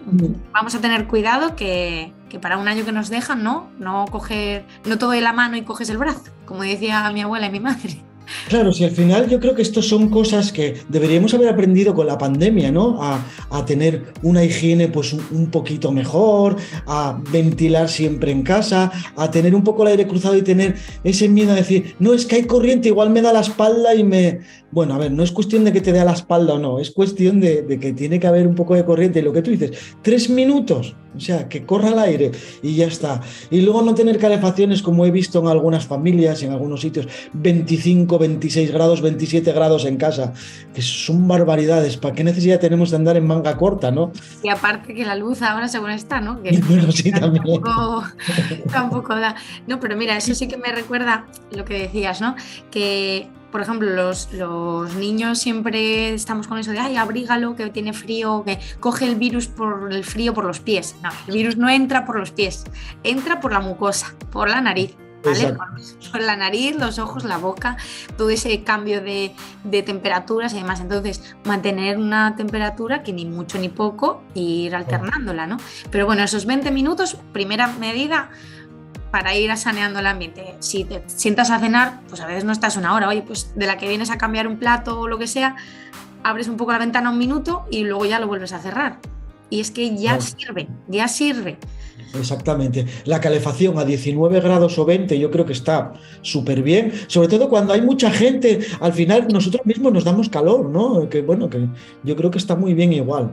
vamos 0.53 0.75
a 0.75 0.81
tener 0.81 1.07
cuidado 1.07 1.55
que, 1.55 2.13
que, 2.29 2.39
para 2.39 2.59
un 2.59 2.69
año 2.69 2.85
que 2.85 2.93
nos 2.93 3.09
dejan, 3.09 3.43
¿no? 3.43 3.71
No 3.79 4.07
coger, 4.11 4.65
no 4.85 4.99
todo 4.99 5.11
de 5.13 5.21
la 5.21 5.33
mano 5.33 5.57
y 5.57 5.63
coges 5.63 5.89
el 5.91 5.99
brazo, 5.99 6.25
como 6.45 6.63
decía 6.63 7.09
mi 7.13 7.23
abuela 7.23 7.47
y 7.47 7.51
mi 7.51 7.61
madre. 7.61 8.03
Claro, 8.49 8.73
si 8.73 8.85
al 8.85 8.91
final 8.91 9.29
yo 9.29 9.41
creo 9.41 9.55
que 9.55 9.63
esto 9.63 9.83
son 9.83 10.09
cosas 10.09 10.53
que 10.53 10.81
deberíamos 10.89 11.33
haber 11.35 11.49
aprendido 11.49 11.95
con 11.95 12.07
la 12.07 12.19
pandemia, 12.19 12.71
¿no? 12.71 12.99
A, 13.03 13.25
tener 13.67 14.13
una 14.23 14.45
higiene 14.45 14.89
pues 14.89 15.13
un, 15.13 15.51
poquito 15.51 15.91
mejor, 15.93 16.57
a 16.87 17.21
ventilar 17.31 17.89
siempre 17.89 18.31
en 18.31 18.43
casa, 18.43 18.91
a 19.17 19.31
tener 19.31 19.55
un 19.55 19.63
poco 19.63 19.83
el 19.83 19.89
aire 19.89 20.07
cruzado 20.07 20.37
y 20.37 20.43
tener 20.43 20.77
ese 21.05 21.29
miedo 21.29 21.53
a 21.53 21.57
decir, 21.57 21.97
no, 21.99 22.15
es 22.15 22.25
que 22.25 22.37
hay 22.37 22.45
corriente, 22.45 22.89
igual 22.89 23.11
me 23.11 23.21
da 23.21 23.33
la 23.33 23.41
espalda 23.41 23.95
y 23.95 24.05
me... 24.05 24.41
Bueno, 24.71 24.95
a 24.95 24.99
ver, 24.99 25.13
no 25.13 25.23
es 25.23 25.33
cuestión 25.33 25.65
de 25.65 25.73
que 25.73 25.81
te 25.81 25.93
dé 25.93 26.05
la 26.05 26.13
espalda 26.13 26.55
o 26.55 26.59
no, 26.59 26.79
es 26.79 26.91
cuestión 26.91 27.41
de, 27.41 27.63
de 27.63 27.81
que 27.81 27.93
tiene 27.93 28.21
que 28.21 28.27
haber 28.27 28.47
un 28.47 28.55
poco 28.55 28.75
de 28.75 28.85
corriente. 28.85 29.21
Y 29.21 29.23
lo 29.23 29.33
que 29.33 29.43
tú 29.43 29.51
dices, 29.51 29.97
tres 30.03 30.29
minutos, 30.29 30.95
o 31.17 31.21
sea, 31.21 31.49
que 31.49 31.65
corra 31.65 31.89
el 31.89 31.99
aire 31.99 32.33
y 32.63 32.77
ya 32.77 32.87
está. 32.87 33.21
Y 33.51 33.63
luego 33.63 33.83
no 33.83 33.95
tener 33.95 34.19
calefacciones 34.19 34.83
como 34.83 35.07
he 35.07 35.11
visto 35.11 35.41
en 35.41 35.49
algunas 35.49 35.87
familias, 35.87 36.43
en 36.43 36.53
algunos 36.53 36.81
sitios, 36.83 37.09
25, 37.33 38.19
26 38.19 38.73
grados, 38.73 39.01
27 39.01 39.53
grados 39.53 39.85
en 39.85 39.97
casa, 39.97 40.33
que 40.75 40.83
son 40.83 41.27
barbaridades. 41.27 41.97
¿Para 41.97 42.15
qué 42.15 42.23
necesidad 42.23 42.61
tenemos 42.61 42.91
de 42.91 42.97
andar 42.97 43.17
en 43.17 43.27
manga 43.27 43.57
corta, 43.57 43.91
no? 43.91 44.13
Y 44.43 44.49
aparte 44.49 44.95
que 44.95 45.05
la 45.05 45.15
luz 45.15 45.43
ahora 45.43 45.67
según 45.67 45.91
está, 45.91 46.21
¿no? 46.21 46.43
Que 46.43 46.59
bueno, 46.69 46.93
sí, 46.93 47.11
también. 47.11 47.43
tampoco 48.73 49.15
da. 49.17 49.35
No, 49.67 49.81
pero 49.81 49.97
mira, 49.97 50.17
eso 50.17 50.35
sí 50.35 50.47
que 50.47 50.57
me 50.57 50.71
recuerda 50.73 51.27
lo 51.51 51.65
que 51.65 51.75
decías, 51.75 52.21
¿no? 52.21 52.37
Que 52.71 53.29
por 53.51 53.61
ejemplo, 53.61 53.89
los, 53.91 54.33
los, 54.33 54.95
niños 54.95 55.39
siempre 55.39 56.15
estamos 56.15 56.47
con 56.47 56.59
eso 56.59 56.71
de, 56.71 56.79
ay, 56.79 56.97
abrígalo, 56.97 57.57
que 57.57 57.69
tiene 57.71 57.93
frío, 57.93 58.43
que 58.45 58.59
coge 58.81 59.07
el 59.07 59.17
virus 59.17 59.47
por 59.47 59.93
el 59.93 60.05
frío 60.05 60.35
por 60.35 60.45
los 60.45 60.61
pies. 60.61 60.97
No, 61.03 61.11
el 61.27 61.35
virus 61.35 61.57
no 61.57 61.69
entra 61.69 62.05
por 62.05 62.19
los 62.19 62.31
pies, 62.31 62.65
entra 63.03 63.41
por 63.41 63.53
la 63.53 63.61
mucosa, 63.61 64.15
por 64.31 64.51
la 64.51 64.61
nariz. 64.61 64.95
¿vale? 65.25 65.57
Por, 66.13 66.21
la 66.23 66.37
nariz, 66.37 66.77
los 66.77 66.99
ojos, 66.99 67.25
la 67.25 67.39
boca, 67.39 67.77
todo 68.17 68.31
ese 68.31 68.63
cambio 68.63 69.01
de, 69.01 69.35
de, 69.65 69.83
temperaturas 69.83 70.53
y 70.53 70.59
demás. 70.59 70.81
Entonces, 70.81 71.35
mantener 71.45 71.99
una 71.99 72.37
temperatura 72.37 73.03
que 73.03 73.13
ni 73.13 73.25
mucho 73.25 73.59
ni 73.59 73.69
poco 73.69 74.23
e 74.35 74.41
ir 74.41 74.77
alternándola, 74.77 75.47
¿no? 75.47 75.57
Pero 75.91 76.07
bueno, 76.07 76.23
esos 76.23 76.47
20 76.47 76.71
minutos, 76.71 77.17
primera 77.33 77.67
medida, 77.67 78.31
para 79.11 79.35
ir 79.35 79.55
saneando 79.57 80.01
el 80.01 80.07
ambiente. 80.07 80.55
Si 80.61 80.85
te 80.85 81.03
sientas 81.07 81.51
a 81.51 81.59
cenar, 81.59 82.01
pues 82.09 82.21
a 82.21 82.27
veces 82.27 82.45
no 82.45 82.53
estás 82.53 82.77
una 82.77 82.95
hora, 82.95 83.09
oye, 83.09 83.23
pues 83.23 83.53
de 83.57 83.67
la 83.67 83.79
que 83.79 83.89
vienes 83.89 84.11
a 84.11 84.19
cambiar 84.19 84.47
un 84.47 84.59
plato 84.59 85.01
o 85.01 85.09
lo 85.09 85.19
que 85.19 85.27
sea, 85.27 85.57
abres 86.23 86.49
un 86.49 86.57
poco 86.57 86.73
la 86.73 86.79
ventana 86.79 87.11
un 87.11 87.19
minuto 87.19 87.65
y 87.71 87.85
luego 87.85 88.05
ya 88.05 88.19
lo 88.19 88.27
vuelves 88.27 88.53
a 88.53 88.59
cerrar. 88.59 88.99
Y 89.51 89.61
es 89.61 89.71
que 89.71 89.97
ya 89.97 90.21
sirve, 90.21 90.69
ya 90.89 91.09
sirve. 91.09 91.59
Exactamente. 92.15 92.87
La 93.05 93.21
calefacción 93.21 93.79
a 93.79 93.85
19 93.85 94.41
grados 94.41 94.79
o 94.79 94.85
20 94.85 95.19
yo 95.19 95.31
creo 95.31 95.45
que 95.45 95.53
está 95.53 95.93
súper 96.23 96.63
bien, 96.63 96.93
sobre 97.07 97.29
todo 97.29 97.49
cuando 97.49 97.73
hay 97.73 97.83
mucha 97.83 98.11
gente, 98.11 98.61
al 98.81 98.93
final 98.93 99.29
nosotros 99.33 99.65
mismos 99.67 99.93
nos 99.93 100.05
damos 100.05 100.29
calor, 100.29 100.69
¿no? 100.69 101.09
Que 101.09 101.23
bueno, 101.23 101.49
que 101.49 101.67
yo 102.05 102.17
creo 102.17 102.31
que 102.31 102.39
está 102.39 102.57
muy 102.57 102.75
bien 102.75 102.93
igual. 102.93 103.33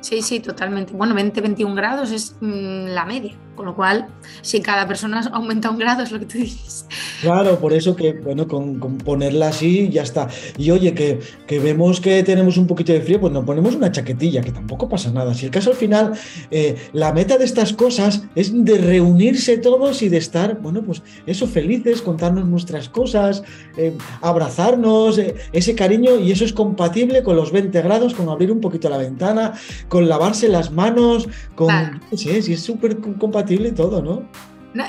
Sí, 0.00 0.22
sí, 0.22 0.40
totalmente. 0.40 0.92
Bueno, 0.92 1.14
20-21 1.14 1.74
grados 1.74 2.12
es 2.12 2.36
mm, 2.40 2.86
la 2.88 3.04
media, 3.04 3.34
con 3.56 3.66
lo 3.66 3.74
cual, 3.74 4.06
si 4.42 4.60
cada 4.60 4.86
persona 4.86 5.20
aumenta 5.32 5.70
un 5.70 5.78
grado, 5.78 6.02
es 6.02 6.12
lo 6.12 6.20
que 6.20 6.26
tú 6.26 6.38
dices. 6.38 6.86
Claro, 7.22 7.58
por 7.58 7.72
eso 7.72 7.96
que, 7.96 8.12
bueno, 8.12 8.46
con, 8.46 8.78
ponerla 8.98 9.48
así 9.48 9.88
ya 9.88 10.02
está. 10.02 10.28
Y 10.56 10.70
oye, 10.70 10.94
que, 10.94 11.18
que, 11.46 11.58
vemos 11.58 12.00
que 12.00 12.22
tenemos 12.22 12.56
un 12.58 12.66
poquito 12.66 12.92
de 12.92 13.00
frío, 13.00 13.20
pues 13.20 13.32
nos 13.32 13.44
ponemos 13.44 13.74
una 13.74 13.90
chaquetilla, 13.90 14.42
que 14.42 14.52
tampoco 14.52 14.88
pasa 14.88 15.10
nada. 15.10 15.34
Si 15.34 15.46
el 15.46 15.50
caso 15.50 15.70
al 15.70 15.76
final, 15.76 16.12
eh, 16.50 16.76
la 16.92 17.12
meta 17.12 17.38
de 17.38 17.44
estas 17.44 17.72
cosas 17.72 18.22
es 18.34 18.52
de 18.64 18.78
reunirse 18.78 19.58
todos 19.58 20.02
y 20.02 20.08
de 20.08 20.18
estar, 20.18 20.60
bueno, 20.60 20.82
pues 20.82 21.02
eso, 21.26 21.46
felices, 21.46 22.02
contarnos 22.02 22.46
nuestras 22.46 22.88
cosas, 22.88 23.42
eh, 23.76 23.96
abrazarnos, 24.20 25.18
eh, 25.18 25.34
ese 25.52 25.74
cariño, 25.74 26.18
y 26.18 26.30
eso 26.30 26.44
es 26.44 26.52
compatible 26.52 27.22
con 27.22 27.36
los 27.36 27.50
20 27.50 27.80
grados, 27.82 28.14
con 28.14 28.28
abrir 28.28 28.52
un 28.52 28.60
poquito 28.60 28.90
la 28.90 28.98
ventana, 28.98 29.54
con 29.88 30.08
lavarse 30.08 30.48
las 30.48 30.70
manos, 30.70 31.28
con... 31.54 31.66
Sí, 32.14 32.30
es 32.30 32.60
súper 32.60 32.98
compatible 32.98 33.45
todo, 33.74 34.02
¿no? 34.02 34.28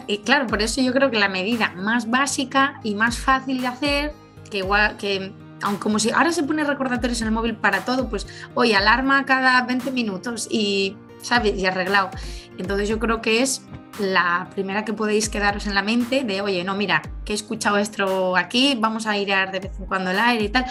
y 0.06 0.18
claro, 0.18 0.48
por 0.48 0.62
eso 0.62 0.82
yo 0.82 0.92
creo 0.92 1.10
que 1.10 1.18
la 1.18 1.30
medida 1.30 1.74
más 1.78 2.10
básica 2.10 2.82
y 2.84 2.94
más 2.96 3.18
fácil 3.18 3.62
de 3.62 3.68
hacer, 3.68 4.14
que 4.50 4.58
igual 4.58 4.98
que 4.98 5.32
aunque 5.62 5.80
como 5.82 6.00
si 6.00 6.12
ahora 6.12 6.32
se 6.32 6.44
pone 6.44 6.64
recordatorios 6.64 7.22
en 7.22 7.28
el 7.28 7.34
móvil 7.34 7.56
para 7.56 7.86
todo, 7.86 8.10
pues 8.10 8.28
hoy 8.54 8.74
alarma 8.74 9.26
cada 9.26 9.62
20 9.64 9.92
minutos 9.92 10.48
y 10.52 10.96
sabes 11.22 11.58
y 11.58 11.66
arreglado. 11.66 12.10
Entonces 12.58 12.90
yo 12.90 13.00
creo 13.00 13.22
que 13.22 13.42
es 13.42 13.62
la 14.00 14.50
primera 14.54 14.86
que 14.86 14.94
podéis 14.94 15.30
quedaros 15.30 15.66
en 15.66 15.74
la 15.74 15.82
mente 15.82 16.24
de, 16.24 16.42
oye, 16.42 16.64
no, 16.64 16.76
mira, 16.76 17.02
que 17.26 17.34
he 17.34 17.36
escuchado 17.36 17.78
esto 17.78 18.36
aquí, 18.36 18.78
vamos 18.80 19.08
a 19.08 19.12
airear 19.12 19.52
de 19.52 19.60
vez 19.60 19.72
en 19.80 19.86
cuando 19.86 20.12
el 20.12 20.20
aire 20.20 20.46
y 20.46 20.50
tal, 20.50 20.66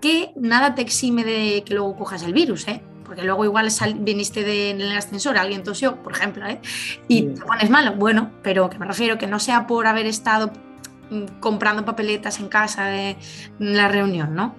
que 0.00 0.32
nada 0.36 0.74
te 0.74 0.82
exime 0.82 1.24
de 1.24 1.62
que 1.64 1.74
luego 1.74 1.96
cojas 1.96 2.22
el 2.24 2.32
virus, 2.32 2.66
¿eh? 2.66 2.82
Porque 3.12 3.26
luego 3.26 3.44
igual 3.44 3.68
viniste 3.96 4.42
de, 4.42 4.70
en 4.70 4.80
el 4.80 4.96
ascensor, 4.96 5.36
alguien 5.36 5.62
tosió, 5.62 5.96
por 5.96 6.14
ejemplo, 6.14 6.46
¿eh? 6.46 6.62
y 7.08 7.24
te 7.24 7.42
pones 7.42 7.68
malo. 7.68 7.92
Bueno, 7.92 8.30
pero 8.42 8.70
que 8.70 8.78
me 8.78 8.86
refiero 8.86 9.18
que 9.18 9.26
no 9.26 9.38
sea 9.38 9.66
por 9.66 9.86
haber 9.86 10.06
estado 10.06 10.50
mm, 11.10 11.38
comprando 11.38 11.84
papeletas 11.84 12.40
en 12.40 12.48
casa 12.48 12.86
de 12.86 13.18
la 13.58 13.88
reunión, 13.88 14.34
¿no? 14.34 14.54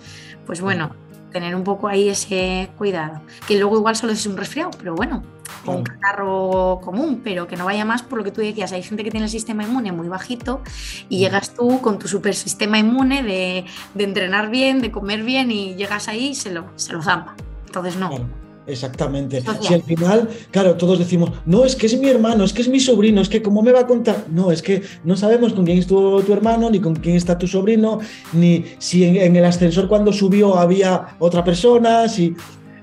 Pues 0.46 0.62
bueno, 0.62 0.96
tener 1.32 1.56
un 1.56 1.64
poco 1.64 1.88
ahí 1.88 2.10
ese 2.10 2.70
cuidado. 2.78 3.24
Que 3.48 3.58
luego 3.58 3.76
igual 3.76 3.96
solo 3.96 4.14
es 4.14 4.24
un 4.28 4.38
resfriado, 4.38 4.70
pero 4.78 4.94
bueno, 4.94 5.24
un 5.66 5.82
catarro 5.82 6.80
común, 6.84 7.22
pero 7.24 7.48
que 7.48 7.56
no 7.56 7.66
vaya 7.66 7.86
más 7.86 8.04
por 8.04 8.20
lo 8.20 8.24
que 8.24 8.30
tú 8.30 8.42
decías. 8.42 8.72
Hay 8.72 8.84
gente 8.84 9.04
que 9.04 9.10
tiene 9.10 9.26
el 9.26 9.32
sistema 9.32 9.64
inmune 9.64 9.92
muy 9.94 10.10
bajito 10.10 10.62
y 11.10 11.18
llegas 11.18 11.56
tú 11.56 11.82
con 11.82 11.98
tu 11.98 12.08
super 12.08 12.36
sistema 12.36 12.78
inmune 12.78 13.24
de, 13.24 13.66
entrenar 13.98 14.52
bien, 14.52 14.80
de 14.80 14.92
comer 14.92 15.24
bien 15.24 15.50
y 15.50 15.74
llegas 15.74 16.08
ahí 16.08 16.28
y 16.28 16.36
se 16.36 16.52
lo, 16.52 16.68
se 16.76 16.94
lo 16.94 17.02
zampa. 17.02 17.36
Entonces 17.66 17.96
no. 17.96 18.43
Exactamente. 18.66 19.44
Si 19.62 19.74
al 19.74 19.84
final, 19.84 20.30
claro, 20.52 20.76
todos 20.76 21.00
decimos, 21.00 21.32
no, 21.46 21.66
es 21.66 21.76
que 21.76 21.88
es 21.88 21.98
mi 22.00 22.10
hermano, 22.10 22.44
es 22.44 22.54
que 22.54 22.62
es 22.62 22.70
mi 22.70 22.80
sobrino, 22.80 23.22
es 23.22 23.30
que 23.30 23.42
cómo 23.42 23.62
me 23.62 23.72
va 23.72 23.82
a 23.82 23.88
contar. 23.88 24.26
No, 24.30 24.52
es 24.52 24.62
que 24.62 24.82
no 25.04 25.18
sabemos 25.18 25.54
con 25.54 25.66
quién 25.66 25.78
estuvo 25.78 26.22
tu 26.22 26.34
hermano, 26.34 26.70
ni 26.70 26.80
con 26.80 26.96
quién 26.96 27.16
está 27.16 27.38
tu 27.38 27.48
sobrino, 27.48 28.00
ni 28.32 28.66
si 28.80 29.04
en, 29.06 29.36
el 29.36 29.46
ascensor 29.46 29.88
cuando 29.88 30.14
subió 30.14 30.58
había 30.58 31.16
otra 31.20 31.44
persona, 31.44 32.08
si... 32.08 32.36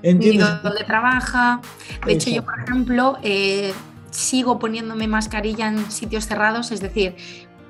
¿entiendes? 0.03 0.47
Ni 0.49 0.61
dónde 0.63 0.83
trabaja. 0.83 1.61
De 2.05 2.13
hecho, 2.13 2.29
yo, 2.29 2.43
por 2.43 2.59
ejemplo, 2.59 3.17
eh, 3.23 3.73
sigo 4.11 4.59
poniéndome 4.59 5.07
mascarilla 5.07 5.67
en 5.67 5.91
sitios 5.91 6.27
cerrados, 6.27 6.71
es 6.71 6.81
decir, 6.81 7.15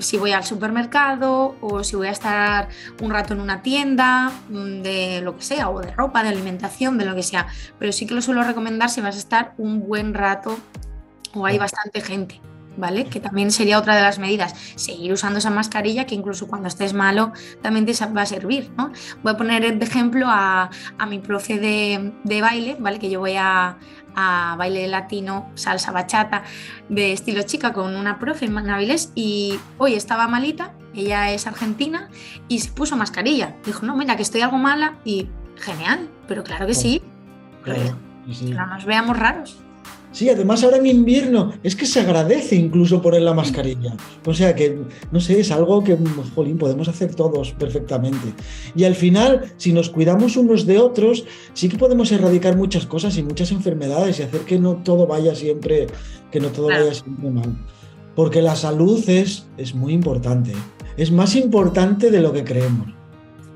si 0.01 0.17
voy 0.17 0.31
al 0.31 0.43
supermercado 0.43 1.55
o 1.61 1.83
si 1.83 1.95
voy 1.95 2.07
a 2.07 2.11
estar 2.11 2.69
un 3.01 3.11
rato 3.11 3.33
en 3.33 3.41
una 3.41 3.61
tienda 3.61 4.31
mm, 4.49 4.81
de 4.81 5.21
lo 5.21 5.37
que 5.37 5.43
sea, 5.43 5.69
o 5.69 5.79
de 5.79 5.91
ropa, 5.91 6.23
de 6.23 6.29
alimentación, 6.29 6.97
de 6.97 7.05
lo 7.05 7.15
que 7.15 7.23
sea. 7.23 7.47
Pero 7.79 7.91
sí 7.91 8.05
que 8.05 8.13
lo 8.13 8.21
suelo 8.21 8.43
recomendar 8.43 8.89
si 8.89 9.01
vas 9.01 9.15
a 9.15 9.19
estar 9.19 9.53
un 9.57 9.87
buen 9.87 10.13
rato 10.13 10.57
o 11.33 11.45
hay 11.45 11.57
bastante 11.57 12.01
gente. 12.01 12.41
¿Vale? 12.77 13.05
Que 13.05 13.19
también 13.19 13.51
sería 13.51 13.77
otra 13.77 13.97
de 13.97 14.01
las 14.01 14.17
medidas. 14.17 14.55
Seguir 14.75 15.11
usando 15.11 15.39
esa 15.39 15.49
mascarilla 15.49 16.05
que 16.05 16.15
incluso 16.15 16.47
cuando 16.47 16.69
estés 16.69 16.93
malo 16.93 17.33
también 17.61 17.85
te 17.85 17.93
va 18.05 18.21
a 18.21 18.25
servir, 18.25 18.71
¿no? 18.77 18.91
Voy 19.23 19.33
a 19.33 19.37
poner 19.37 19.77
de 19.77 19.85
ejemplo 19.85 20.27
a, 20.29 20.69
mi 21.07 21.19
profe 21.19 21.59
de, 21.59 22.13
de, 22.23 22.41
baile, 22.41 22.77
¿vale? 22.79 22.97
Que 22.97 23.09
yo 23.09 23.19
voy 23.19 23.35
a, 23.37 23.77
a 24.15 24.55
baile 24.57 24.87
latino, 24.87 25.49
salsa 25.55 25.91
bachata 25.91 26.43
de 26.89 27.13
estilo 27.13 27.43
chica 27.43 27.73
con 27.73 27.95
una 27.95 28.19
profe 28.19 28.45
en 28.45 28.53
Naviles 28.53 29.11
y 29.15 29.59
hoy 29.77 29.95
estaba 29.95 30.27
malita, 30.27 30.73
ella 30.93 31.31
es 31.31 31.47
argentina 31.47 32.09
y 32.47 32.59
se 32.59 32.71
puso 32.71 32.95
mascarilla. 32.97 33.55
Dijo, 33.65 33.85
no, 33.85 33.95
mira 33.95 34.15
que 34.15 34.23
estoy 34.23 34.41
algo 34.41 34.57
mala 34.57 34.95
y 35.05 35.29
genial, 35.55 36.09
pero 36.27 36.43
claro 36.43 36.67
que 36.67 36.73
sí. 36.73 37.01
Claro, 37.63 37.97
Que 38.25 38.53
no 38.53 38.65
nos 38.67 38.85
veamos 38.85 39.17
raros. 39.17 39.59
Sí, 40.11 40.29
además 40.29 40.63
ahora 40.63 40.77
en 40.77 40.87
invierno 40.87 41.53
es 41.63 41.75
que 41.75 41.85
se 41.85 42.01
agradece 42.01 42.55
incluso 42.55 43.01
poner 43.01 43.21
la 43.21 43.33
mascarilla. 43.33 43.95
O 44.25 44.33
sea 44.33 44.53
que, 44.55 44.77
no 45.11 45.21
sé, 45.21 45.39
es 45.39 45.51
algo 45.51 45.83
que, 45.83 45.97
jolín, 46.35 46.57
podemos 46.57 46.89
hacer 46.89 47.15
todos 47.15 47.53
perfectamente. 47.53 48.33
Y 48.75 48.83
al 48.83 48.95
final, 48.95 49.53
si 49.55 49.71
nos 49.71 49.89
cuidamos 49.89 50.35
unos 50.35 50.65
de 50.65 50.79
otros, 50.79 51.25
sí 51.53 51.69
que 51.69 51.77
podemos 51.77 52.11
erradicar 52.11 52.57
muchas 52.57 52.85
cosas 52.85 53.17
y 53.17 53.23
muchas 53.23 53.51
enfermedades 53.51 54.19
y 54.19 54.23
hacer 54.23 54.41
que 54.41 54.59
no 54.59 54.77
todo 54.83 55.07
vaya 55.07 55.33
siempre, 55.33 55.87
que 56.29 56.41
no 56.41 56.49
todo 56.49 56.67
vaya 56.67 56.93
siempre 56.93 57.29
mal. 57.29 57.57
Porque 58.13 58.41
la 58.41 58.57
salud 58.57 59.01
es, 59.09 59.47
es 59.57 59.73
muy 59.73 59.93
importante. 59.93 60.51
Es 60.97 61.11
más 61.11 61.37
importante 61.37 62.11
de 62.11 62.21
lo 62.21 62.33
que 62.33 62.43
creemos. 62.43 63.00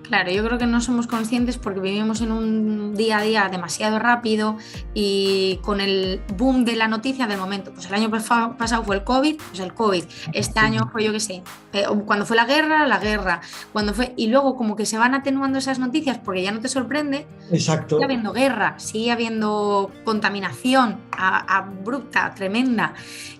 Claro, 0.07 0.31
yo 0.31 0.43
creo 0.45 0.57
que 0.57 0.65
no 0.65 0.81
somos 0.81 1.07
conscientes 1.07 1.57
porque 1.57 1.79
vivimos 1.79 2.21
en 2.21 2.31
un 2.31 2.95
día 2.95 3.17
a 3.17 3.21
día 3.21 3.49
demasiado 3.51 3.99
rápido 3.99 4.57
y 4.93 5.59
con 5.63 5.81
el 5.81 6.21
boom 6.37 6.65
de 6.65 6.75
la 6.75 6.87
noticia 6.87 7.27
del 7.27 7.37
momento. 7.37 7.71
Pues 7.73 7.87
el 7.87 7.93
año 7.93 8.09
pasado 8.09 8.83
fue 8.83 8.97
el 8.97 9.03
COVID, 9.03 9.37
pues 9.37 9.59
el 9.59 9.73
COVID. 9.73 10.03
Este 10.33 10.59
año 10.59 10.89
fue, 10.91 11.03
yo 11.03 11.11
qué 11.11 11.19
sé, 11.19 11.43
eh, 11.73 11.85
cuando 12.05 12.25
fue 12.25 12.35
la 12.35 12.45
guerra, 12.45 12.87
la 12.87 12.99
guerra. 12.99 13.41
Cuando 13.73 13.93
fue 13.93 14.13
y 14.15 14.27
luego 14.27 14.55
como 14.55 14.75
que 14.75 14.85
se 14.85 14.97
van 14.97 15.13
atenuando 15.13 15.57
esas 15.57 15.79
noticias 15.79 16.17
porque 16.17 16.43
ya 16.43 16.51
no 16.51 16.59
te 16.59 16.67
sorprende. 16.67 17.27
Exacto. 17.51 17.95
Sigue 17.95 18.05
habiendo 18.05 18.33
guerra, 18.33 18.79
sigue 18.79 19.11
habiendo 19.11 19.91
contaminación 20.03 20.97
abrupta, 21.17 22.33
tremenda. 22.35 22.93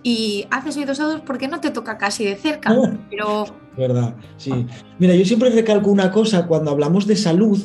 Y 0.03 0.47
haces 0.51 0.77
oídos 0.77 0.97
sordos 0.97 1.21
porque 1.21 1.47
no 1.47 1.59
te 1.59 1.71
toca 1.71 1.97
casi 1.97 2.25
de 2.25 2.35
cerca. 2.35 2.73
Pero 3.09 3.45
¿verdad? 3.77 4.15
Sí. 4.37 4.65
Mira, 4.99 5.15
yo 5.15 5.25
siempre 5.25 5.49
recalco 5.49 5.89
una 5.89 6.11
cosa 6.11 6.47
cuando 6.47 6.71
hablamos 6.71 7.07
de 7.07 7.15
salud, 7.15 7.59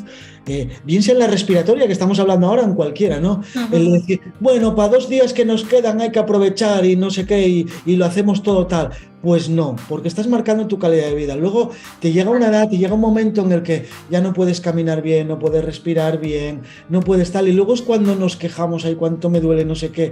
bien 0.84 1.02
sea 1.02 1.14
en 1.14 1.20
la 1.20 1.26
respiratoria, 1.26 1.86
que 1.86 1.92
estamos 1.92 2.18
hablando 2.18 2.46
ahora, 2.46 2.62
en 2.62 2.74
cualquiera, 2.74 3.20
¿no? 3.20 3.42
El 3.72 3.92
decir, 3.92 4.20
bueno, 4.40 4.74
para 4.74 4.88
dos 4.88 5.08
días 5.08 5.32
que 5.32 5.44
nos 5.44 5.64
quedan 5.64 6.00
hay 6.00 6.10
que 6.10 6.18
aprovechar 6.18 6.84
y 6.84 6.96
no 6.96 7.10
sé 7.10 7.26
qué, 7.26 7.46
y, 7.46 7.66
y, 7.86 7.96
lo 7.96 8.04
hacemos 8.04 8.42
todo 8.42 8.66
tal. 8.66 8.90
Pues 9.22 9.50
no, 9.50 9.76
porque 9.88 10.08
estás 10.08 10.26
marcando 10.28 10.66
tu 10.66 10.78
calidad 10.78 11.08
de 11.08 11.14
vida. 11.14 11.36
Luego 11.36 11.70
te 12.00 12.10
llega 12.10 12.30
una 12.30 12.48
edad, 12.48 12.70
te 12.70 12.78
llega 12.78 12.94
un 12.94 13.02
momento 13.02 13.42
en 13.42 13.52
el 13.52 13.62
que 13.62 13.84
ya 14.10 14.22
no 14.22 14.32
puedes 14.32 14.62
caminar 14.62 15.02
bien, 15.02 15.28
no 15.28 15.38
puedes 15.38 15.62
respirar 15.62 16.18
bien, 16.18 16.62
no 16.88 17.00
puedes 17.00 17.30
tal, 17.30 17.46
y 17.46 17.52
luego 17.52 17.74
es 17.74 17.82
cuando 17.82 18.14
nos 18.16 18.36
quejamos, 18.36 18.86
ay, 18.86 18.94
cuánto 18.94 19.28
me 19.28 19.40
duele, 19.40 19.66
no 19.66 19.74
sé 19.74 19.90
qué. 19.90 20.10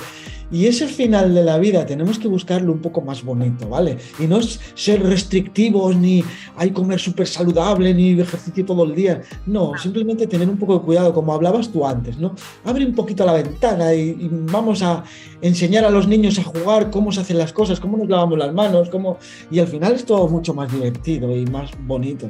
Y 0.50 0.66
ese 0.66 0.88
final 0.88 1.34
de 1.34 1.42
la 1.42 1.58
vida 1.58 1.86
tenemos 1.86 2.18
que 2.18 2.28
buscarlo 2.28 2.72
un 2.72 2.80
poco 2.80 3.00
más 3.00 3.22
bonito, 3.22 3.68
¿vale? 3.68 3.96
Y 4.18 4.26
no 4.26 4.38
es 4.38 4.60
ser 4.74 5.02
restrictivos, 5.02 5.96
ni 5.96 6.22
hay 6.56 6.70
comer 6.70 7.00
súper 7.00 7.26
saludable, 7.26 7.94
ni 7.94 8.18
ejercicio 8.20 8.64
todo 8.64 8.84
el 8.84 8.94
día. 8.94 9.22
No, 9.46 9.72
simplemente 9.76 10.26
tener 10.28 10.48
un 10.48 10.56
poco 10.56 10.78
de 10.78 10.84
cuidado, 10.84 11.12
como 11.12 11.32
hablabas 11.32 11.70
tú 11.70 11.86
antes, 11.86 12.18
¿no? 12.18 12.34
Abre 12.64 12.84
un 12.84 12.94
poquito 12.94 13.24
la 13.24 13.32
ventana 13.32 13.94
y, 13.94 14.10
y 14.10 14.28
vamos 14.30 14.82
a 14.82 15.04
enseñar 15.40 15.84
a 15.84 15.90
los 15.90 16.06
niños 16.06 16.38
a 16.38 16.42
jugar 16.42 16.90
cómo 16.90 17.12
se 17.12 17.20
hacen 17.20 17.38
las 17.38 17.52
cosas, 17.52 17.80
cómo 17.80 17.96
nos 17.96 18.08
lavamos 18.08 18.38
las 18.38 18.52
manos, 18.52 18.90
y 19.50 19.58
al 19.58 19.68
final 19.68 19.92
es 19.92 20.04
todo 20.04 20.28
mucho 20.28 20.54
más 20.54 20.70
divertido 20.72 21.34
y 21.36 21.46
más 21.46 21.70
bonito. 21.86 22.28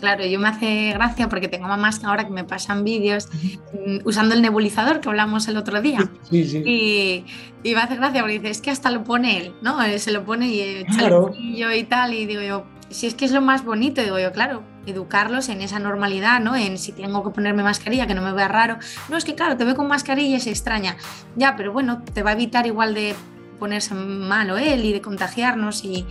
Claro, 0.00 0.26
yo 0.26 0.38
me 0.38 0.48
hace 0.48 0.92
gracia 0.92 1.28
porque 1.28 1.48
tengo 1.48 1.66
mamás 1.66 2.04
ahora 2.04 2.24
que 2.24 2.32
me 2.32 2.44
pasan 2.44 2.84
vídeos 2.84 3.28
mm, 3.72 4.06
usando 4.06 4.34
el 4.34 4.42
nebulizador 4.42 5.00
que 5.00 5.08
hablamos 5.08 5.48
el 5.48 5.56
otro 5.56 5.80
día. 5.80 6.10
Sí, 6.28 6.44
sí. 6.44 6.62
Y, 6.66 7.24
y, 7.62 7.74
me 7.74 7.80
hace 7.80 7.96
gracia 7.96 8.20
porque 8.20 8.38
dice, 8.38 8.50
es 8.50 8.60
que 8.60 8.70
hasta 8.70 8.90
lo 8.90 9.02
pone 9.02 9.38
él, 9.38 9.54
¿no? 9.62 9.78
Se 9.98 10.12
lo 10.12 10.24
pone 10.24 10.48
y 10.48 10.60
echa 10.60 10.98
claro. 10.98 11.32
el 11.34 11.76
y 11.78 11.84
tal. 11.84 12.12
Y 12.12 12.26
digo 12.26 12.42
yo, 12.42 12.64
si 12.90 13.06
es 13.06 13.14
que 13.14 13.24
es 13.24 13.32
lo 13.32 13.40
más 13.40 13.64
bonito, 13.64 14.02
digo 14.02 14.18
yo, 14.18 14.30
claro, 14.32 14.62
educarlos 14.86 15.48
en 15.48 15.60
esa 15.60 15.78
normalidad, 15.78 16.40
¿no? 16.40 16.56
En 16.56 16.78
si 16.78 16.92
tengo 16.92 17.22
que 17.24 17.30
ponerme 17.30 17.62
mascarilla, 17.62 18.06
que 18.06 18.14
no 18.14 18.22
me 18.22 18.32
vea 18.32 18.48
raro. 18.48 18.78
No, 19.08 19.16
es 19.16 19.24
que 19.24 19.34
claro, 19.34 19.56
te 19.56 19.64
ve 19.64 19.74
con 19.74 19.88
mascarilla 19.88 20.36
y 20.36 20.40
se 20.40 20.50
extraña. 20.50 20.96
Ya, 21.36 21.56
pero 21.56 21.72
bueno, 21.72 22.02
te 22.12 22.22
va 22.22 22.30
a 22.30 22.32
evitar 22.34 22.66
igual 22.66 22.94
de 22.94 23.14
ponerse 23.58 23.94
malo 23.94 24.58
él 24.58 24.84
y 24.84 24.92
de 24.92 25.00
contagiarnos 25.00 25.84
y, 25.84 26.06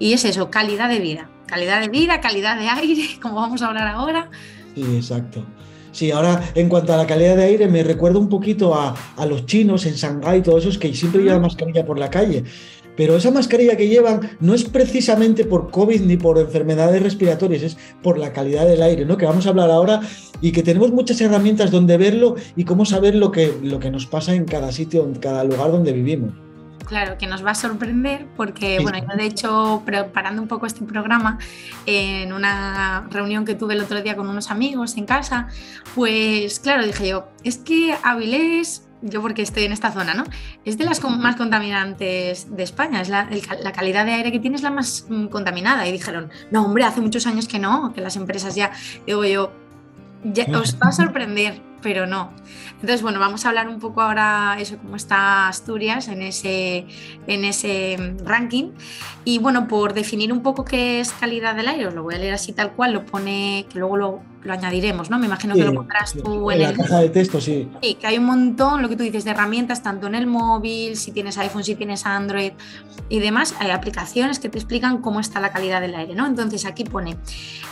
es 0.00 0.24
eso, 0.24 0.50
calidad 0.50 0.88
de 0.88 0.98
vida, 0.98 1.30
calidad 1.46 1.80
de 1.80 1.88
vida, 1.88 2.20
calidad 2.20 2.58
de 2.58 2.68
aire, 2.68 3.18
como 3.22 3.36
vamos 3.36 3.62
a 3.62 3.68
hablar 3.68 3.88
ahora. 3.88 4.30
Sí, 4.74 4.82
exacto. 4.96 5.44
Sí, 5.90 6.10
ahora 6.12 6.52
en 6.54 6.68
cuanto 6.68 6.92
a 6.92 6.96
la 6.96 7.06
calidad 7.06 7.36
de 7.36 7.44
aire, 7.44 7.66
me 7.66 7.82
recuerdo 7.82 8.20
un 8.20 8.28
poquito 8.28 8.74
a, 8.74 8.94
los 9.26 9.46
chinos 9.46 9.86
en 9.86 9.94
Shanghái, 9.94 10.42
todos 10.42 10.64
esos 10.64 10.78
que 10.78 10.94
siempre 10.94 11.22
llevan 11.22 11.42
mascarilla 11.42 11.84
por 11.84 11.98
la 11.98 12.10
calle. 12.10 12.44
Pero 12.98 13.14
esa 13.14 13.30
mascarilla 13.30 13.76
que 13.76 13.86
llevan 13.86 14.36
no 14.40 14.54
es 14.54 14.64
precisamente 14.64 15.44
por 15.44 15.70
COVID 15.70 16.00
ni 16.00 16.16
por 16.16 16.36
enfermedades 16.36 17.00
respiratorias, 17.00 17.62
es 17.62 17.78
por 18.02 18.18
la 18.18 18.32
calidad 18.32 18.66
del 18.66 18.82
aire, 18.82 19.06
¿no? 19.06 19.16
Que 19.16 19.24
vamos 19.24 19.46
a 19.46 19.50
hablar 19.50 19.70
ahora 19.70 20.00
y 20.40 20.50
que 20.50 20.64
tenemos 20.64 20.90
muchas 20.90 21.20
herramientas 21.20 21.70
donde 21.70 21.96
verlo 21.96 22.34
y 22.56 22.64
cómo 22.64 22.84
saber 22.84 23.14
lo 23.14 23.30
que, 23.30 23.56
lo 23.62 23.78
que 23.78 23.92
nos 23.92 24.06
pasa 24.06 24.34
en 24.34 24.46
cada 24.46 24.72
sitio, 24.72 25.04
en 25.04 25.14
cada 25.14 25.44
lugar 25.44 25.70
donde 25.70 25.92
vivimos. 25.92 26.32
Claro, 26.86 27.18
que 27.18 27.28
nos 27.28 27.44
va 27.44 27.52
a 27.52 27.54
sorprender 27.54 28.26
porque, 28.36 28.80
bueno, 28.80 28.98
yo 28.98 29.16
de 29.16 29.26
hecho, 29.26 29.82
preparando 29.84 30.42
un 30.42 30.48
poco 30.48 30.66
este 30.66 30.84
programa, 30.84 31.38
en 31.86 32.32
una 32.32 33.06
reunión 33.10 33.44
que 33.44 33.54
tuve 33.54 33.74
el 33.74 33.80
otro 33.80 34.02
día 34.02 34.16
con 34.16 34.28
unos 34.28 34.50
amigos 34.50 34.96
en 34.96 35.06
casa, 35.06 35.46
pues 35.94 36.58
claro, 36.58 36.84
dije 36.84 37.10
yo, 37.10 37.28
es 37.44 37.58
que 37.58 37.94
Avilés, 38.02 38.87
yo 39.02 39.22
porque 39.22 39.42
estoy 39.42 39.64
en 39.64 39.72
esta 39.72 39.92
zona, 39.92 40.14
¿no? 40.14 40.24
Es 40.64 40.78
de 40.78 40.84
las 40.84 41.02
más 41.02 41.36
contaminantes 41.36 42.54
de 42.54 42.62
España, 42.62 43.00
es 43.00 43.08
la, 43.08 43.28
calidad 43.72 44.04
de 44.04 44.12
aire 44.12 44.32
que 44.32 44.38
tiene 44.38 44.56
es 44.56 44.62
la 44.62 44.70
más 44.70 45.06
mm, 45.08 45.26
contaminada. 45.26 45.86
Y 45.86 45.92
dijeron, 45.92 46.30
no, 46.50 46.64
hombre, 46.64 46.84
hace 46.84 47.00
muchos 47.00 47.26
años 47.26 47.48
que 47.48 47.58
no, 47.58 47.92
que 47.92 48.00
las 48.00 48.16
empresas 48.16 48.54
ya, 48.54 48.72
digo 49.06 49.24
yo, 49.24 49.52
ya, 50.24 50.46
os 50.58 50.76
va 50.76 50.88
a 50.88 50.92
sorprender, 50.92 51.60
pero 51.80 52.06
no. 52.06 52.32
Entonces, 52.72 53.02
bueno, 53.02 53.20
vamos 53.20 53.44
a 53.44 53.48
hablar 53.48 53.68
un 53.68 53.78
poco 53.78 54.00
ahora 54.00 54.56
eso, 54.58 54.78
cómo 54.78 54.96
está 54.96 55.48
Asturias 55.48 56.08
en 56.08 56.22
ese, 56.22 56.86
en 57.26 57.44
ese 57.44 58.14
ranking. 58.24 58.72
Y 59.24 59.38
bueno, 59.38 59.68
por 59.68 59.94
definir 59.94 60.32
un 60.32 60.42
poco 60.42 60.64
qué 60.64 61.00
es 61.00 61.12
calidad 61.12 61.54
del 61.54 61.68
aire, 61.68 61.86
os 61.86 61.94
lo 61.94 62.02
voy 62.02 62.14
a 62.14 62.18
leer 62.18 62.34
así 62.34 62.52
tal 62.52 62.72
cual, 62.72 62.92
lo 62.92 63.04
pone, 63.04 63.66
que 63.70 63.78
luego 63.78 63.96
lo, 63.96 64.22
lo 64.42 64.52
añadiremos, 64.52 65.10
¿no? 65.10 65.18
Me 65.18 65.26
imagino 65.26 65.54
que 65.54 65.64
lo 65.64 65.74
pondrás 65.74 66.14
tú 66.14 66.50
en, 66.50 66.62
la 66.62 66.72
caja 66.72 67.00
de 67.00 67.08
texto, 67.08 67.40
sí. 67.40 67.68
Sí, 67.82 67.94
que 67.94 68.06
hay 68.06 68.18
un 68.18 68.24
montón, 68.24 68.82
lo 68.82 68.88
que 68.88 68.96
tú 68.96 69.02
dices, 69.02 69.24
de 69.24 69.32
herramientas, 69.32 69.82
tanto 69.82 70.06
en 70.06 70.14
el 70.14 70.26
móvil, 70.26 70.96
si 70.96 71.12
tienes 71.12 71.38
iPhone, 71.38 71.64
si 71.64 71.74
tienes 71.74 72.06
Android 72.06 72.52
y 73.08 73.18
demás, 73.18 73.54
hay 73.58 73.70
aplicaciones 73.70 74.38
que 74.38 74.48
te 74.48 74.58
explican 74.58 74.98
cómo 74.98 75.20
está 75.20 75.40
la 75.40 75.50
calidad 75.50 75.80
del 75.80 75.94
aire, 75.94 76.14
¿no? 76.14 76.26
Entonces 76.26 76.64
aquí 76.66 76.84
pone, 76.84 77.16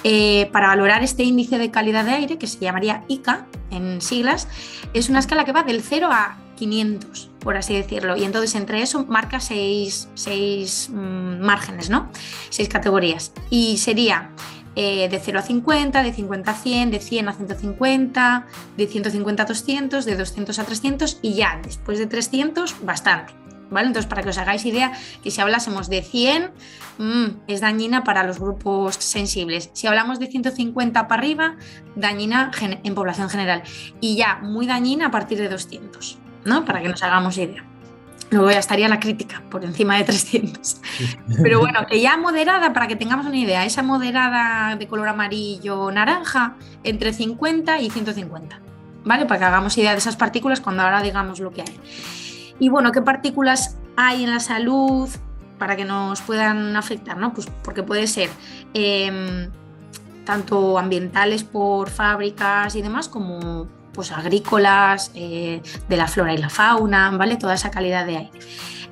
eh, 0.04 0.48
para 0.52 0.68
valorar 0.68 1.02
este 1.02 1.22
índice 1.22 1.58
de 1.58 1.70
calidad 1.70 2.04
de 2.04 2.12
aire, 2.12 2.38
que 2.38 2.46
se 2.46 2.58
llamaría 2.58 3.04
ICA 3.08 3.46
en 3.70 4.00
siglas, 4.00 4.48
es 4.92 5.08
una 5.08 5.20
escala 5.20 5.44
que 5.44 5.52
va 5.52 5.62
del 5.62 5.82
0 5.82 6.08
a 6.10 6.38
500, 6.56 7.30
por 7.40 7.56
así 7.56 7.74
decirlo. 7.74 8.16
Y 8.16 8.24
entonces 8.24 8.54
entre 8.54 8.82
eso 8.82 9.04
marca 9.06 9.38
seis, 9.40 10.08
seis 10.14 10.90
mm, 10.90 11.40
márgenes, 11.40 11.90
¿no? 11.90 12.10
Seis 12.50 12.68
categorías. 12.68 13.32
Y 13.50 13.78
sería 13.78 14.30
eh, 14.76 15.08
de 15.08 15.18
0 15.18 15.38
a 15.38 15.42
50, 15.42 16.02
de 16.02 16.12
50 16.12 16.50
a 16.50 16.54
100, 16.54 16.90
de 16.90 17.00
100 17.00 17.28
a 17.28 17.32
150, 17.32 18.46
de 18.76 18.86
150 18.86 19.42
a 19.42 19.46
200, 19.46 20.04
de 20.04 20.16
200 20.16 20.58
a 20.58 20.64
300 20.64 21.18
y 21.22 21.34
ya 21.34 21.58
después 21.64 21.98
de 21.98 22.06
300 22.06 22.84
bastante. 22.84 23.32
¿Vale? 23.68 23.88
Entonces, 23.88 24.08
para 24.08 24.22
que 24.22 24.28
os 24.28 24.38
hagáis 24.38 24.64
idea, 24.64 24.92
que 25.24 25.32
si 25.32 25.40
hablásemos 25.40 25.88
de 25.88 26.00
100, 26.00 26.52
mm, 26.98 27.24
es 27.48 27.60
dañina 27.60 28.04
para 28.04 28.22
los 28.22 28.38
grupos 28.38 28.94
sensibles. 28.94 29.70
Si 29.72 29.88
hablamos 29.88 30.20
de 30.20 30.28
150 30.28 31.08
para 31.08 31.20
arriba, 31.20 31.56
dañina 31.96 32.52
en 32.60 32.94
población 32.94 33.28
general. 33.28 33.64
Y 34.00 34.14
ya 34.14 34.36
muy 34.36 34.68
dañina 34.68 35.06
a 35.06 35.10
partir 35.10 35.38
de 35.38 35.48
200, 35.48 36.16
¿no? 36.44 36.64
Para 36.64 36.80
que 36.80 36.88
nos 36.88 37.02
hagamos 37.02 37.38
idea. 37.38 37.64
Luego 38.30 38.50
ya 38.50 38.58
estaría 38.58 38.88
la 38.88 38.98
crítica 38.98 39.42
por 39.50 39.64
encima 39.64 39.96
de 39.96 40.04
300. 40.04 40.80
Pero 41.42 41.60
bueno, 41.60 41.86
que 41.86 42.00
ya 42.00 42.16
moderada, 42.16 42.72
para 42.72 42.88
que 42.88 42.96
tengamos 42.96 43.26
una 43.26 43.36
idea, 43.36 43.64
esa 43.64 43.82
moderada 43.82 44.76
de 44.76 44.88
color 44.88 45.08
amarillo 45.08 45.90
naranja, 45.92 46.56
entre 46.82 47.12
50 47.12 47.80
y 47.80 47.90
150. 47.90 48.60
¿Vale? 49.04 49.26
Para 49.26 49.38
que 49.38 49.44
hagamos 49.44 49.78
idea 49.78 49.92
de 49.92 49.98
esas 49.98 50.16
partículas 50.16 50.60
cuando 50.60 50.82
ahora 50.82 51.00
digamos 51.02 51.38
lo 51.38 51.52
que 51.52 51.62
hay. 51.62 51.80
Y 52.58 52.68
bueno, 52.68 52.90
¿qué 52.90 53.02
partículas 53.02 53.76
hay 53.96 54.24
en 54.24 54.30
la 54.30 54.40
salud 54.40 55.08
para 55.58 55.76
que 55.76 55.84
nos 55.84 56.20
puedan 56.22 56.74
afectar? 56.74 57.16
¿no? 57.16 57.32
Pues 57.32 57.48
porque 57.62 57.84
puede 57.84 58.08
ser 58.08 58.30
em, 58.74 59.48
tanto 60.24 60.78
ambientales 60.78 61.44
por 61.44 61.90
fábricas 61.90 62.74
y 62.74 62.82
demás, 62.82 63.08
como 63.08 63.68
pues 63.96 64.12
agrícolas, 64.12 65.10
eh, 65.14 65.60
de 65.88 65.96
la 65.96 66.06
flora 66.06 66.32
y 66.32 66.38
la 66.38 66.50
fauna, 66.50 67.10
¿vale? 67.10 67.36
Toda 67.36 67.54
esa 67.54 67.72
calidad 67.72 68.06
de 68.06 68.18
aire. 68.18 68.30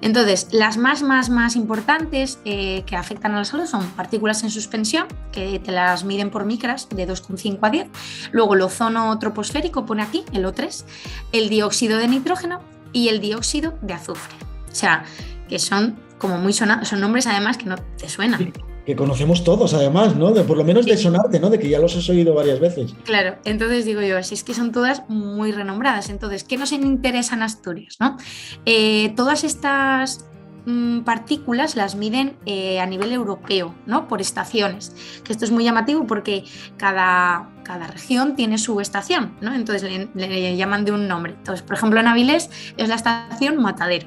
Entonces, 0.01 0.49
las 0.51 0.77
más, 0.77 1.03
más, 1.03 1.31
más 1.31 1.57
importantes 1.57 2.39
eh, 2.45 2.83
que 2.87 2.97
afectan 2.97 3.33
a 3.35 3.39
la 3.39 3.45
salud 3.45 3.67
son 3.67 3.87
partículas 3.91 4.43
en 4.43 4.51
suspensión, 4.51 5.07
que 5.31 5.61
te 5.61 5.71
las 5.71 6.05
miden 6.05 6.31
por 6.31 6.45
micras 6.45 6.89
de 6.89 7.09
2,5 7.09 7.59
a 7.63 7.71
10. 7.71 7.89
Luego 8.33 8.55
el 8.55 8.63
ozono 8.63 9.19
troposférico, 9.19 9.87
pone 9.87 10.03
aquí, 10.03 10.25
el 10.33 10.45
O3, 10.45 10.85
el 11.33 11.49
dióxido 11.49 11.99
de 11.99 12.09
nitrógeno 12.09 12.61
y 12.93 13.09
el 13.09 13.21
dióxido 13.21 13.79
de 13.83 13.95
azufre. 13.95 14.35
O 14.71 14.75
sea, 14.75 15.05
que 15.49 15.59
son 15.59 15.97
como 16.19 16.39
muy 16.39 16.53
sonados, 16.53 16.89
son 16.89 17.01
nombres 17.01 17.27
además 17.27 17.57
que 17.57 17.67
no 17.67 17.77
te 17.77 18.09
suenan 18.09 18.53
que 18.85 18.97
conocemos 18.97 19.45
todos 19.45 19.73
además, 19.75 20.15
¿no? 20.17 20.33
De, 20.33 20.45
por 20.45 20.57
lo 20.57 20.65
menos 20.65 20.85
de 20.87 20.97
sonarte, 20.97 21.41
¿no? 21.41 21.51
De 21.51 21.59
que 21.59 21.69
ya 21.69 21.79
los 21.79 21.97
has 21.97 22.09
oído 22.09 22.35
varias 22.35 22.61
veces. 22.61 22.95
Claro, 23.05 23.37
entonces 23.45 23.85
digo 23.85 24.03
yo, 24.03 24.23
si 24.23 24.35
es 24.35 24.45
que 24.45 24.55
son 24.55 24.73
todas 24.73 25.09
muy 25.09 25.53
renombradas, 25.53 26.11
entonces, 26.11 26.45
¿qué 26.45 26.57
nos 26.57 26.73
interesan 26.73 27.43
Asturias, 27.43 27.97
no? 27.99 28.19
Eh, 28.67 29.13
todas 29.17 29.43
estas 29.43 30.27
mm, 30.67 31.01
partículas 31.01 31.77
las 31.77 31.95
miden 31.95 32.37
eh, 32.45 32.79
a 32.81 32.87
nivel 32.87 33.13
europeo, 33.13 33.75
¿no? 33.87 34.07
Por 34.07 34.21
estaciones, 34.21 34.95
que 35.25 35.33
esto 35.33 35.47
es 35.47 35.51
muy 35.51 35.65
llamativo 35.65 36.07
porque 36.07 36.45
cada, 36.77 37.51
cada 37.63 37.87
región 37.87 38.37
tiene 38.37 38.59
su 38.59 38.81
estación, 38.81 39.35
¿no? 39.41 39.55
Entonces 39.55 39.83
le, 39.83 40.09
le 40.15 40.57
llaman 40.57 40.85
de 40.85 40.93
un 40.93 41.09
nombre. 41.09 41.33
Entonces, 41.33 41.63
por 41.63 41.77
ejemplo, 41.77 42.01
en 42.01 42.09
Avilés 42.09 42.51
es 42.77 42.89
la 42.89 42.97
estación 42.97 43.63
Matadero 43.63 44.07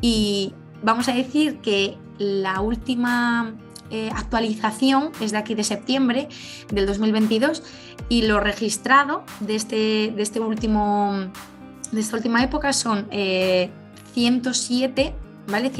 y 0.00 0.52
vamos 0.82 1.08
a 1.08 1.12
decir 1.12 1.58
que 1.58 1.96
la 2.18 2.60
última 2.60 3.54
eh, 3.90 4.10
actualización 4.14 5.12
es 5.20 5.32
de 5.32 5.38
aquí 5.38 5.54
de 5.54 5.64
septiembre 5.64 6.28
del 6.72 6.86
2022 6.86 7.62
y 8.08 8.22
lo 8.22 8.40
registrado 8.40 9.24
de, 9.40 9.54
este, 9.54 10.12
de, 10.14 10.22
este 10.22 10.40
último, 10.40 11.30
de 11.92 12.00
esta 12.00 12.16
última 12.16 12.42
época 12.42 12.72
son 12.72 13.08
107, 13.10 15.02
eh, 15.02 15.14
¿vale? 15.48 15.70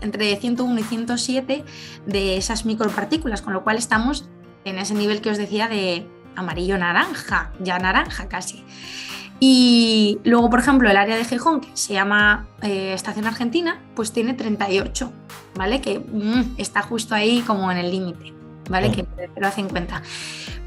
entre 0.00 0.36
101 0.36 0.80
y 0.80 0.82
107 0.82 1.64
de 2.06 2.36
esas 2.36 2.64
micropartículas, 2.64 3.42
con 3.42 3.52
lo 3.52 3.62
cual 3.62 3.76
estamos 3.76 4.28
en 4.64 4.78
ese 4.78 4.94
nivel 4.94 5.20
que 5.20 5.30
os 5.30 5.38
decía 5.38 5.68
de 5.68 6.06
amarillo-naranja, 6.36 7.52
ya 7.60 7.78
naranja 7.78 8.28
casi. 8.28 8.64
Y 9.44 10.20
luego, 10.22 10.48
por 10.50 10.60
ejemplo, 10.60 10.88
el 10.88 10.96
área 10.96 11.16
de 11.16 11.24
Gijón, 11.24 11.62
que 11.62 11.70
se 11.74 11.94
llama 11.94 12.46
eh, 12.62 12.92
Estación 12.92 13.26
Argentina, 13.26 13.82
pues 13.96 14.12
tiene 14.12 14.34
38, 14.34 15.12
¿vale? 15.56 15.80
Que 15.80 15.98
mm, 15.98 16.54
está 16.58 16.80
justo 16.82 17.16
ahí 17.16 17.40
como 17.40 17.72
en 17.72 17.78
el 17.78 17.90
límite, 17.90 18.32
¿vale? 18.70 18.92
Que 18.92 19.02
de 19.02 19.28
0 19.34 19.44
a 19.44 19.50
50. 19.50 20.02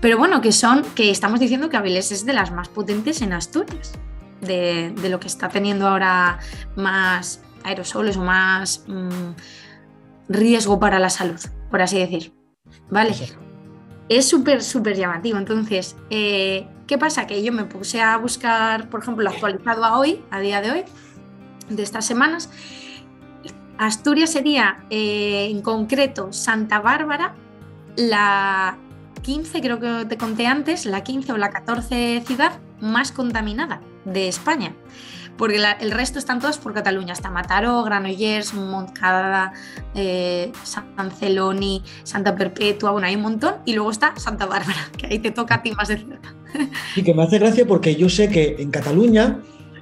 Pero 0.01 0.17
bueno, 0.17 0.41
que 0.41 0.51
son, 0.51 0.83
que 0.93 1.09
estamos 1.09 1.39
diciendo 1.39 1.69
que 1.69 1.77
Avilés 1.77 2.11
es 2.11 2.25
de 2.25 2.33
las 2.33 2.51
más 2.51 2.67
potentes 2.67 3.21
en 3.21 3.31
Asturias, 3.31 3.93
de, 4.41 4.93
lo 5.09 5.21
que 5.21 5.27
está 5.27 5.47
teniendo 5.47 5.87
ahora 5.87 6.39
más 6.75 7.39
aerosoles 7.63 8.17
o 8.17 8.23
más 8.23 8.83
mm, 8.87 9.35
riesgo 10.27 10.81
para 10.81 10.99
la 10.99 11.09
salud, 11.09 11.39
por 11.71 11.81
así 11.81 11.97
decir, 11.97 12.33
¿vale? 12.89 13.15
Es 14.09 14.27
súper, 14.29 14.61
súper 14.63 14.95
llamativo. 14.95 15.37
Entonces, 15.37 15.95
eh, 16.09 16.67
¿Qué 16.87 16.99
pasa? 16.99 17.25
Que 17.25 17.43
yo 17.43 17.51
me 17.51 17.65
puse 17.65 17.99
a 18.01 18.17
buscar, 18.17 18.89
por 18.89 19.01
ejemplo, 19.01 19.27
actualizado 19.27 19.83
a 19.83 19.97
hoy, 19.97 20.21
a 20.29 20.39
día 20.39 20.61
de 20.61 20.71
hoy, 20.71 20.83
de 21.69 21.81
estas 21.81 22.05
semanas. 22.05 22.49
Asturias 23.77 24.31
sería 24.31 24.85
eh, 24.91 25.47
en 25.49 25.61
concreto 25.61 26.31
Santa 26.31 26.79
Bárbara, 26.79 27.33
la 27.95 28.77
15, 29.23 29.61
creo 29.61 29.79
que 29.79 30.05
te 30.05 30.17
conté 30.17 30.45
antes, 30.45 30.85
la 30.85 31.03
15 31.03 31.33
o 31.33 31.37
la 31.37 31.49
14 31.49 32.23
ciudad 32.25 32.59
más 32.81 33.11
contaminada 33.11 33.81
de 34.05 34.27
España 34.27 34.73
porque 35.37 35.61
el 35.79 35.91
resto 35.91 36.19
están 36.19 36.39
todas 36.39 36.57
por 36.57 36.73
Cataluña, 36.73 37.13
está 37.13 37.29
Mataró, 37.29 37.83
Granollers, 37.83 38.53
Montcada, 38.53 39.53
eh, 39.93 40.51
San 40.63 41.11
Celoni, 41.11 41.83
Santa 42.03 42.35
Perpetua, 42.35 42.91
bueno, 42.91 43.07
hay 43.07 43.15
un 43.15 43.21
montón, 43.21 43.55
y 43.65 43.73
luego 43.73 43.91
está 43.91 44.13
Santa 44.17 44.45
Bárbara, 44.45 44.89
que 44.97 45.07
ahí 45.07 45.19
te 45.19 45.31
toca 45.31 45.55
a 45.55 45.61
ti 45.61 45.71
más 45.71 45.87
de 45.87 45.97
cerca. 45.97 46.35
Y 46.95 47.03
que 47.03 47.13
me 47.13 47.23
hace 47.23 47.39
gracia 47.39 47.65
porque 47.67 47.95
yo 47.95 48.09
sé 48.09 48.29
que 48.29 48.55
en 48.59 48.71
Cataluña 48.71 49.39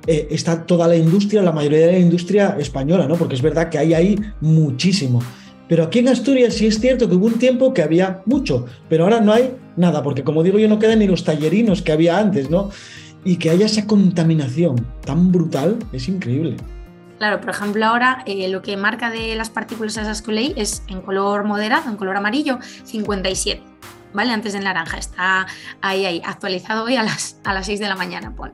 eh, 0.08 0.28
está 0.32 0.66
toda 0.66 0.88
la 0.88 0.96
industria, 0.96 1.42
la 1.42 1.52
mayoría 1.52 1.86
de 1.86 1.92
la 1.94 2.00
industria 2.00 2.58
española, 2.60 3.08
¿no? 3.08 3.16
Porque 3.16 3.36
es 3.36 3.42
verdad 3.42 3.70
que 3.70 3.78
hay 3.78 3.94
ahí 3.94 4.20
muchísimo. 4.42 5.22
Pero 5.68 5.84
aquí 5.84 6.00
en 6.00 6.10
Asturias 6.10 6.56
sí 6.56 6.68
es 6.68 6.80
cierto 6.80 7.08
que 7.08 7.16
hubo 7.16 7.28
un 7.28 7.40
tiempo 7.40 7.74
que 7.74 7.82
había 7.82 8.22
mucho, 8.26 8.66
pero 8.90 9.06
ahora 9.06 9.22
no 9.22 9.32
hay 9.32 9.56
nada, 9.78 10.04
porque 10.04 10.24
como 10.24 10.44
digo 10.44 10.60
yo, 10.60 10.68
no 10.68 10.78
quedan 10.78 11.00
ni 11.00 11.08
los 11.08 11.24
tallerinos 11.24 11.82
que 11.82 11.92
había 11.92 12.20
antes, 12.20 12.50
¿no? 12.50 12.70
Y 13.24 13.38
que 13.38 13.50
haya 13.50 13.66
esa 13.66 13.88
contaminación 13.88 14.86
tan 15.06 15.32
brutal 15.32 15.80
es 15.92 16.08
increíble. 16.08 16.58
Claro, 17.18 17.40
por 17.40 17.52
ejemplo, 17.52 17.86
ahora 17.86 18.24
eh, 18.26 18.50
lo 18.50 18.62
que 18.62 18.76
marca 18.76 19.10
de 19.10 19.36
las 19.36 19.50
partículas 19.50 19.98
esas 19.98 20.28
leí 20.28 20.54
es 20.58 20.84
en 20.88 21.02
color 21.02 21.46
moderado, 21.46 21.90
en 21.90 21.96
color 21.96 22.18
amarillo, 22.18 22.60
57. 22.84 23.64
¿Vale? 24.14 24.32
Antes 24.32 24.54
del 24.54 24.64
naranja, 24.64 24.98
está 24.98 25.48
ahí, 25.82 26.06
ahí, 26.06 26.22
actualizado 26.24 26.84
hoy 26.84 26.98
a 26.98 27.04
las, 27.04 27.38
a 27.44 27.54
las 27.54 27.66
6 27.66 27.80
de 27.80 27.88
la 27.88 27.96
mañana, 27.96 28.36
pone. 28.36 28.54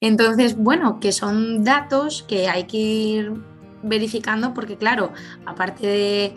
Entonces, 0.00 0.56
bueno, 0.56 0.98
que 0.98 1.12
son 1.12 1.62
datos 1.62 2.22
que 2.22 2.48
hay 2.48 2.64
que 2.64 2.78
ir 2.78 3.32
verificando 3.82 4.54
porque, 4.54 4.76
claro, 4.76 5.12
aparte 5.44 5.86
de, 5.86 6.34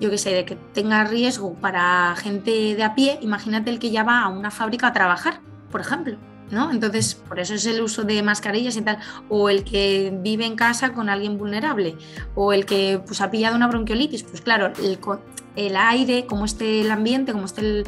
yo 0.00 0.10
qué 0.10 0.18
sé, 0.18 0.30
de 0.30 0.44
que 0.44 0.56
tenga 0.56 1.04
riesgo 1.04 1.54
para 1.54 2.14
gente 2.16 2.74
de 2.74 2.84
a 2.84 2.94
pie, 2.94 3.18
imagínate 3.22 3.70
el 3.70 3.78
que 3.78 3.90
ya 3.90 4.04
va 4.04 4.22
a 4.22 4.28
una 4.28 4.50
fábrica 4.50 4.88
a 4.88 4.92
trabajar, 4.92 5.40
por 5.70 5.80
ejemplo. 5.80 6.16
¿No? 6.50 6.70
Entonces, 6.70 7.14
por 7.14 7.38
eso 7.38 7.54
es 7.54 7.66
el 7.66 7.80
uso 7.80 8.04
de 8.04 8.22
mascarillas 8.22 8.76
y 8.76 8.82
tal, 8.82 8.98
o 9.28 9.48
el 9.48 9.64
que 9.64 10.16
vive 10.22 10.46
en 10.46 10.56
casa 10.56 10.92
con 10.92 11.08
alguien 11.08 11.38
vulnerable, 11.38 11.96
o 12.34 12.52
el 12.52 12.66
que 12.66 13.00
pues, 13.06 13.20
ha 13.20 13.30
pillado 13.30 13.56
una 13.56 13.68
bronquiolitis, 13.68 14.22
pues 14.24 14.40
claro, 14.40 14.72
el, 14.82 14.98
el 15.56 15.76
aire, 15.76 16.26
como 16.26 16.44
esté 16.44 16.80
el 16.82 16.90
ambiente, 16.90 17.32
como 17.32 17.46
esté 17.46 17.84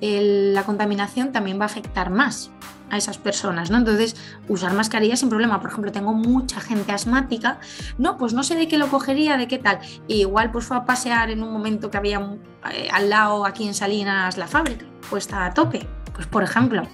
la 0.00 0.64
contaminación, 0.64 1.32
también 1.32 1.58
va 1.58 1.64
a 1.64 1.66
afectar 1.66 2.10
más 2.10 2.50
a 2.92 2.98
esas 2.98 3.16
personas, 3.16 3.70
¿no? 3.70 3.78
Entonces, 3.78 4.16
usar 4.48 4.74
mascarillas 4.74 5.20
sin 5.20 5.30
problema. 5.30 5.60
Por 5.60 5.70
ejemplo, 5.70 5.90
tengo 5.90 6.12
mucha 6.12 6.60
gente 6.60 6.92
asmática, 6.92 7.58
no, 7.96 8.18
pues 8.18 8.34
no 8.34 8.42
sé 8.42 8.54
de 8.54 8.68
qué 8.68 8.76
lo 8.76 8.88
cogería, 8.88 9.38
de 9.38 9.48
qué 9.48 9.58
tal. 9.58 9.78
igual 10.08 10.52
pues 10.52 10.66
fue 10.66 10.76
a 10.76 10.84
pasear 10.84 11.30
en 11.30 11.42
un 11.42 11.52
momento 11.52 11.90
que 11.90 11.96
había 11.96 12.20
eh, 12.70 12.88
al 12.92 13.08
lado 13.08 13.46
aquí 13.46 13.66
en 13.66 13.72
Salinas 13.72 14.36
la 14.36 14.46
fábrica, 14.46 14.84
puesta 15.08 15.46
a 15.46 15.54
tope, 15.54 15.88
pues 16.14 16.26
por 16.26 16.42
ejemplo. 16.42 16.86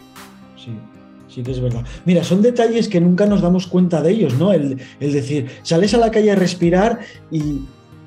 Sí. 1.29 1.43
Que 1.43 1.53
es 1.53 1.61
verdad. 1.61 1.85
Mira, 2.05 2.25
son 2.25 2.43
detalles 2.43 2.89
que 2.89 3.01
nunca 3.01 3.27
nos 3.27 3.43
damos 3.43 3.67
cuenta 3.67 4.03
de 4.03 4.13
ellos, 4.13 4.35
¿no? 4.35 4.53
El, 4.53 4.81
decir, 4.99 5.51
sales 5.63 5.95
a 5.95 5.99
la 5.99 6.11
calle 6.11 6.33
a 6.33 6.35
respirar 6.35 7.01
y 7.31 7.61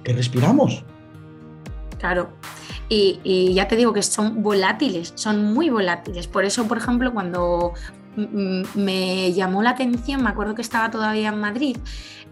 que 0.03 0.13
respiramos. 0.13 0.83
Claro. 1.99 2.29
Y, 2.89 3.53
ya 3.53 3.67
te 3.67 3.77
digo 3.77 3.93
que 3.93 4.03
son 4.03 4.43
volátiles, 4.43 5.13
son 5.15 5.53
muy 5.53 5.69
volátiles. 5.69 6.27
Por 6.27 6.43
eso, 6.43 6.67
por 6.67 6.77
ejemplo, 6.77 7.13
cuando 7.13 7.73
me 8.17 9.31
llamó 9.31 9.63
la 9.63 9.69
atención, 9.69 10.23
me 10.23 10.29
acuerdo 10.29 10.55
que 10.55 10.61
estaba 10.61 10.91
todavía 10.91 11.29
en 11.29 11.39
Madrid 11.39 11.77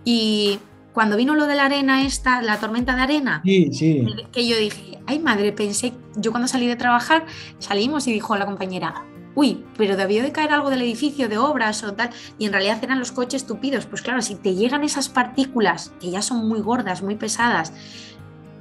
y 0.03 0.59
cuando 0.93 1.15
vino 1.15 1.35
lo 1.35 1.45
de 1.47 1.55
la 1.55 1.65
arena 1.65 2.03
esta, 2.03 2.41
la 2.41 2.59
tormenta 2.59 2.95
de 2.95 3.01
arena, 3.01 3.41
que 3.43 4.47
yo 4.47 4.57
dije, 4.57 4.99
ay 5.05 5.19
madre, 5.19 5.53
pensé, 5.53 5.93
yo 6.17 6.31
cuando 6.31 6.47
salí 6.47 6.67
de 6.67 6.75
trabajar, 6.75 7.25
salimos 7.59 8.07
y 8.07 8.13
dijo 8.13 8.35
la 8.35 8.45
compañera, 8.45 9.05
uy, 9.39 9.63
pero 9.77 9.95
debió 9.95 10.21
de 10.21 10.33
caer 10.33 10.51
algo 10.51 10.69
del 10.69 10.81
edificio, 10.81 11.29
de 11.29 11.37
obras 11.37 11.81
o 11.85 11.93
tal, 11.93 12.09
y 12.37 12.45
en 12.45 12.51
realidad 12.51 12.83
eran 12.83 12.99
los 12.99 13.13
coches 13.13 13.45
tupidos. 13.45 13.85
Pues 13.85 14.01
claro, 14.01 14.21
si 14.21 14.35
te 14.35 14.53
llegan 14.53 14.83
esas 14.83 15.07
partículas, 15.07 15.93
que 16.01 16.11
ya 16.11 16.21
son 16.21 16.45
muy 16.45 16.59
gordas, 16.59 17.01
muy 17.01 17.15
pesadas, 17.15 17.71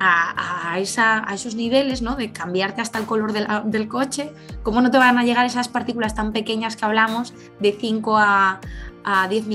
a, 0.01 0.79
esa, 0.79 1.29
a, 1.29 1.35
esos 1.35 1.57
niveles, 1.57 2.01
¿no? 2.01 2.15
De 2.15 2.31
cambiarte 2.31 2.81
hasta 2.81 3.01
el 3.01 3.07
color 3.07 3.33
del 3.33 3.89
coche, 3.89 4.33
¿cómo 4.63 4.81
no 4.81 4.93
te 4.93 4.99
van 4.99 5.19
a 5.19 5.25
llegar 5.25 5.45
esas 5.45 5.67
partículas 5.67 6.15
tan 6.15 6.33
pequeñas 6.33 6.77
que 6.77 6.85
hablamos 6.85 7.35
de 7.59 7.73
5 7.73 8.17
a, 8.17 8.61
a 9.03 9.27
10 9.27 9.47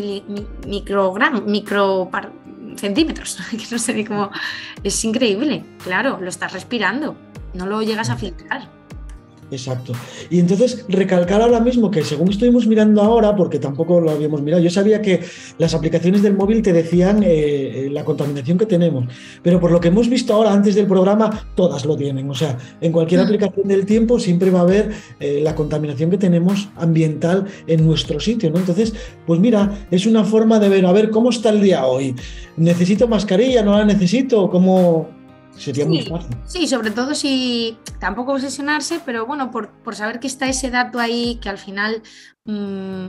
microgramos, 0.68 1.46
micro 1.46 2.12
centímetros? 2.76 3.38
que 3.52 3.64
no 3.72 3.80
sé 3.80 4.04
cómo. 4.04 4.30
Es 4.84 5.02
increíble, 5.06 5.64
claro, 5.82 6.20
lo 6.20 6.28
estás 6.28 6.52
respirando, 6.52 7.16
no 7.54 7.66
lo 7.66 7.82
llegas 7.82 8.10
a 8.10 8.18
filtrar. 8.18 8.73
Exacto. 9.54 9.94
Y 10.32 10.40
entonces 10.40 10.84
recalcar 10.90 11.42
ahora 11.42 11.60
mismo 11.60 11.92
que 11.92 12.04
según 12.04 12.30
estuvimos 12.30 12.66
mirando 12.66 13.02
ahora, 13.02 13.36
porque 13.36 13.60
tampoco 13.60 14.02
lo 14.02 14.10
habíamos 14.10 14.42
mirado, 14.42 14.62
yo 14.64 14.70
sabía 14.72 15.02
que 15.02 15.22
las 15.60 15.76
aplicaciones 15.76 16.24
del 16.24 16.36
móvil 16.36 16.64
te 16.64 16.74
decían 16.74 17.22
eh, 17.24 17.88
la 17.92 18.04
contaminación 18.04 18.58
que 18.58 18.66
tenemos, 18.66 19.06
pero 19.44 19.60
por 19.60 19.72
lo 19.72 19.80
que 19.80 19.90
hemos 19.90 20.10
visto 20.10 20.34
ahora 20.34 20.52
antes 20.52 20.74
del 20.74 20.88
programa, 20.88 21.48
todas 21.56 21.86
lo 21.86 21.96
tienen. 21.96 22.30
O 22.30 22.34
sea, 22.34 22.58
en 22.82 22.92
cualquier 22.92 23.22
mm. 23.22 23.26
aplicación 23.26 23.68
del 23.68 23.86
tiempo 23.86 24.20
siempre 24.20 24.50
va 24.50 24.60
a 24.60 24.64
haber 24.64 24.92
eh, 25.20 25.42
la 25.44 25.54
contaminación 25.54 26.10
que 26.10 26.18
tenemos 26.18 26.70
ambiental 26.76 27.46
en 27.68 27.86
nuestro 27.86 28.20
sitio, 28.20 28.50
¿no? 28.50 28.58
Entonces, 28.58 28.94
pues 29.28 29.40
mira, 29.40 29.88
es 29.92 30.08
una 30.08 30.24
forma 30.24 30.60
de 30.60 30.70
ver, 30.70 30.86
a 30.86 30.92
ver, 30.92 31.12
¿cómo 31.12 31.30
está 31.30 31.50
el 31.50 31.62
día 31.62 31.86
hoy? 31.86 32.16
¿Necesito 32.58 33.08
mascarilla? 33.08 33.62
¿No 33.62 33.78
la 33.78 33.86
necesito? 33.86 34.50
¿Cómo, 34.50 35.10
Sería 35.58 35.86
muy 35.86 36.02
fácil. 36.02 36.36
Sí, 36.46 36.68
sobre 36.68 36.92
todo 36.92 37.14
si 37.16 37.78
tampoco 38.00 38.34
obsesionarse, 38.34 39.00
pero 39.06 39.26
bueno, 39.26 39.52
por, 39.52 39.70
saber 39.96 40.20
que 40.20 40.28
está 40.28 40.48
ese 40.48 40.72
dato 40.72 41.00
ahí 41.00 41.40
que 41.42 41.50
al 41.50 41.58
final 41.58 42.02
mm, 42.46 43.06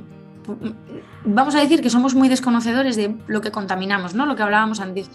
vamos 1.25 1.55
a 1.55 1.61
decir 1.61 1.81
que 1.81 1.91
somos 1.91 2.15
muy 2.15 2.29
desconocedores 2.29 2.97
de 2.97 3.17
lo 3.27 3.41
que 3.41 3.51
contaminamos, 3.51 4.15
¿no? 4.15 4.27
Lo 4.27 4.37
que 4.37 4.43
hablábamos 4.43 4.81
antes. 4.81 5.11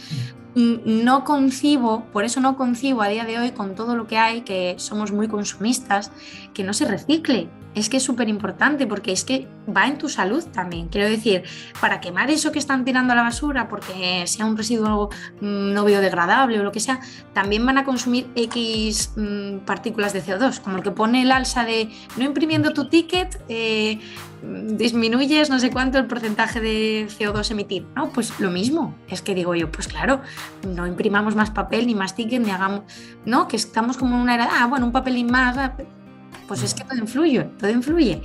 No 0.55 1.23
concibo, 1.25 2.05
por 2.11 2.25
eso 2.25 2.39
no 2.39 2.57
concibo 2.57 3.01
a 3.01 3.07
día 3.07 3.23
de 3.23 3.37
hoy 3.37 3.51
con 3.51 3.75
todo 3.75 3.95
lo 3.95 4.07
que 4.07 4.17
hay, 4.17 4.41
que 4.41 4.75
somos 4.77 5.11
muy 5.11 5.27
consumistas, 5.27 6.11
que 6.53 6.63
no 6.63 6.73
se 6.73 6.85
recicle. 6.85 7.49
Es 7.75 7.87
que 7.87 7.97
es 7.97 8.03
súper 8.03 8.27
importante 8.29 8.87
porque 8.87 9.11
es 9.11 9.23
que 9.23 9.47
va 9.75 9.85
en 9.85 9.99
tu 9.99 10.09
salud 10.09 10.43
también. 10.51 10.87
Quiero 10.87 11.07
decir, 11.07 11.43
para 11.79 12.01
quemar 12.01 12.31
eso 12.31 12.51
que 12.51 12.57
están 12.57 12.83
tirando 12.83 13.13
a 13.13 13.15
la 13.15 13.21
basura, 13.21 13.69
porque 13.69 14.25
sea 14.25 14.47
un 14.47 14.57
residuo 14.57 15.09
mm, 15.39 15.73
no 15.73 15.85
biodegradable 15.85 16.59
o 16.59 16.63
lo 16.63 16.71
que 16.71 16.79
sea, 16.79 16.99
también 17.33 17.63
van 17.63 17.77
a 17.77 17.85
consumir 17.85 18.27
X 18.35 19.13
mm, 19.15 19.59
partículas 19.59 20.13
de 20.13 20.23
CO2, 20.23 20.61
como 20.61 20.77
el 20.77 20.83
que 20.83 20.91
pone 20.91 21.21
el 21.21 21.31
alza 21.31 21.63
de 21.63 21.91
no 22.17 22.23
imprimiendo 22.23 22.73
tu 22.73 22.89
ticket, 22.89 23.39
eh, 23.49 23.99
disminuyes 24.41 25.49
no 25.49 25.59
sé 25.59 25.69
cuánto 25.69 25.97
el 25.97 26.05
porcentaje 26.05 26.61
de 26.61 27.07
CO2 27.07 27.51
emitido, 27.51 27.87
¿no? 27.95 28.09
Pues 28.09 28.39
lo 28.39 28.51
mismo, 28.51 28.95
es 29.09 29.21
que 29.21 29.35
digo 29.35 29.55
yo, 29.55 29.71
pues 29.71 29.87
claro, 29.87 30.21
no 30.67 30.87
imprimamos 30.87 31.35
más 31.35 31.51
papel 31.51 31.87
ni 31.87 31.95
más 31.95 32.15
ticket 32.15 32.41
ni 32.41 32.51
hagamos, 32.51 32.83
¿no? 33.25 33.47
Que 33.47 33.57
estamos 33.57 33.97
como 33.97 34.15
en 34.15 34.21
una 34.21 34.35
era, 34.35 34.49
ah, 34.51 34.67
bueno, 34.67 34.85
un 34.85 34.91
papelín 34.91 35.27
más, 35.27 35.57
ah, 35.57 35.75
pues 36.47 36.63
es 36.63 36.73
que 36.73 36.83
todo 36.83 36.97
influye, 36.97 37.43
todo 37.59 37.69
influye. 37.69 38.21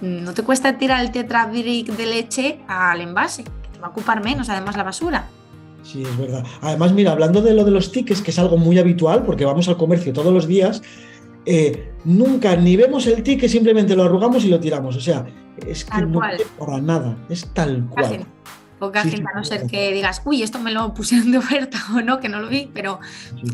No 0.00 0.32
te 0.32 0.42
cuesta 0.42 0.78
tirar 0.78 1.00
el 1.00 1.10
tetrabric 1.10 1.88
de 1.88 2.06
leche 2.06 2.60
al 2.68 3.00
envase, 3.00 3.44
que 3.44 3.68
te 3.72 3.78
va 3.78 3.88
a 3.88 3.90
ocupar 3.90 4.22
menos 4.22 4.48
además 4.48 4.76
la 4.76 4.84
basura. 4.84 5.28
Sí, 5.82 6.02
es 6.02 6.18
verdad. 6.18 6.44
Además, 6.60 6.92
mira, 6.92 7.12
hablando 7.12 7.40
de 7.40 7.54
lo 7.54 7.64
de 7.64 7.70
los 7.70 7.92
tickets, 7.92 8.20
que 8.20 8.30
es 8.30 8.38
algo 8.38 8.58
muy 8.58 8.78
habitual, 8.78 9.22
porque 9.24 9.44
vamos 9.44 9.68
al 9.68 9.76
comercio 9.76 10.12
todos 10.12 10.32
los 10.32 10.46
días, 10.46 10.82
eh, 11.46 11.92
nunca 12.04 12.56
ni 12.56 12.76
vemos 12.76 13.06
el 13.06 13.22
ticket, 13.22 13.50
simplemente 13.50 13.94
lo 13.94 14.04
arrugamos 14.04 14.44
y 14.44 14.48
lo 14.48 14.60
tiramos. 14.60 14.96
O 14.96 15.00
sea, 15.00 15.26
es 15.66 15.84
que 15.84 16.02
no 16.02 16.24
es 16.24 16.42
para 16.58 16.80
nada, 16.80 17.16
es 17.28 17.46
tal 17.52 17.86
cual. 17.88 18.26
Poca 18.78 19.02
gente, 19.02 19.24
a 19.32 19.36
no 19.36 19.42
ser 19.42 19.66
que 19.66 19.92
digas, 19.92 20.22
uy, 20.24 20.42
esto 20.42 20.60
me 20.60 20.70
lo 20.70 20.94
pusieron 20.94 21.32
de 21.32 21.38
oferta 21.38 21.78
o 21.96 22.00
no, 22.00 22.20
que 22.20 22.28
no 22.28 22.40
lo 22.40 22.48
vi, 22.48 22.70
pero 22.72 23.00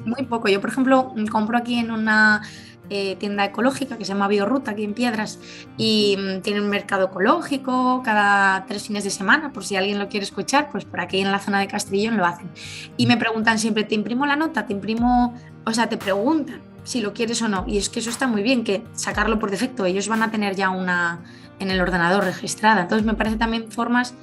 muy 0.04 0.26
poco. 0.26 0.48
Yo, 0.48 0.60
por 0.60 0.70
ejemplo, 0.70 1.14
compro 1.30 1.56
aquí 1.56 1.78
en 1.78 1.90
una 1.90 2.42
eh, 2.90 3.16
tienda 3.16 3.46
ecológica 3.46 3.96
que 3.96 4.04
se 4.04 4.12
llama 4.12 4.28
Biorruta, 4.28 4.72
aquí 4.72 4.84
en 4.84 4.92
Piedras, 4.92 5.38
y 5.78 6.18
mm, 6.18 6.42
tiene 6.42 6.60
un 6.60 6.68
mercado 6.68 7.06
ecológico 7.06 8.02
cada 8.04 8.66
tres 8.66 8.86
fines 8.86 9.04
de 9.04 9.10
semana, 9.10 9.50
por 9.50 9.64
si 9.64 9.76
alguien 9.76 9.98
lo 9.98 10.08
quiere 10.10 10.24
escuchar, 10.24 10.68
pues 10.70 10.84
por 10.84 11.00
aquí 11.00 11.20
en 11.20 11.32
la 11.32 11.38
zona 11.38 11.60
de 11.60 11.68
Castrillón 11.68 12.18
lo 12.18 12.26
hacen. 12.26 12.50
Y 12.98 13.06
me 13.06 13.16
preguntan 13.16 13.58
siempre, 13.58 13.84
¿te 13.84 13.94
imprimo 13.94 14.26
la 14.26 14.36
nota? 14.36 14.66
¿Te 14.66 14.74
imprimo? 14.74 15.34
O 15.64 15.72
sea, 15.72 15.88
te 15.88 15.96
preguntan 15.96 16.60
si 16.84 17.00
lo 17.00 17.12
quieres 17.12 17.42
o 17.42 17.48
no. 17.48 17.64
Y 17.66 17.78
es 17.78 17.88
que 17.88 18.00
eso 18.00 18.10
está 18.10 18.26
muy 18.26 18.42
bien, 18.42 18.62
que 18.62 18.84
sacarlo 18.92 19.38
por 19.38 19.50
defecto, 19.50 19.84
ellos 19.84 20.08
van 20.08 20.22
a 20.22 20.30
tener 20.30 20.54
ya 20.54 20.70
una 20.70 21.20
en 21.58 21.70
el 21.70 21.80
ordenador 21.80 22.24
registrada. 22.24 22.82
Entonces 22.82 23.04
me 23.04 23.14
parece 23.14 23.36
también 23.36 23.70
formas 23.70 24.14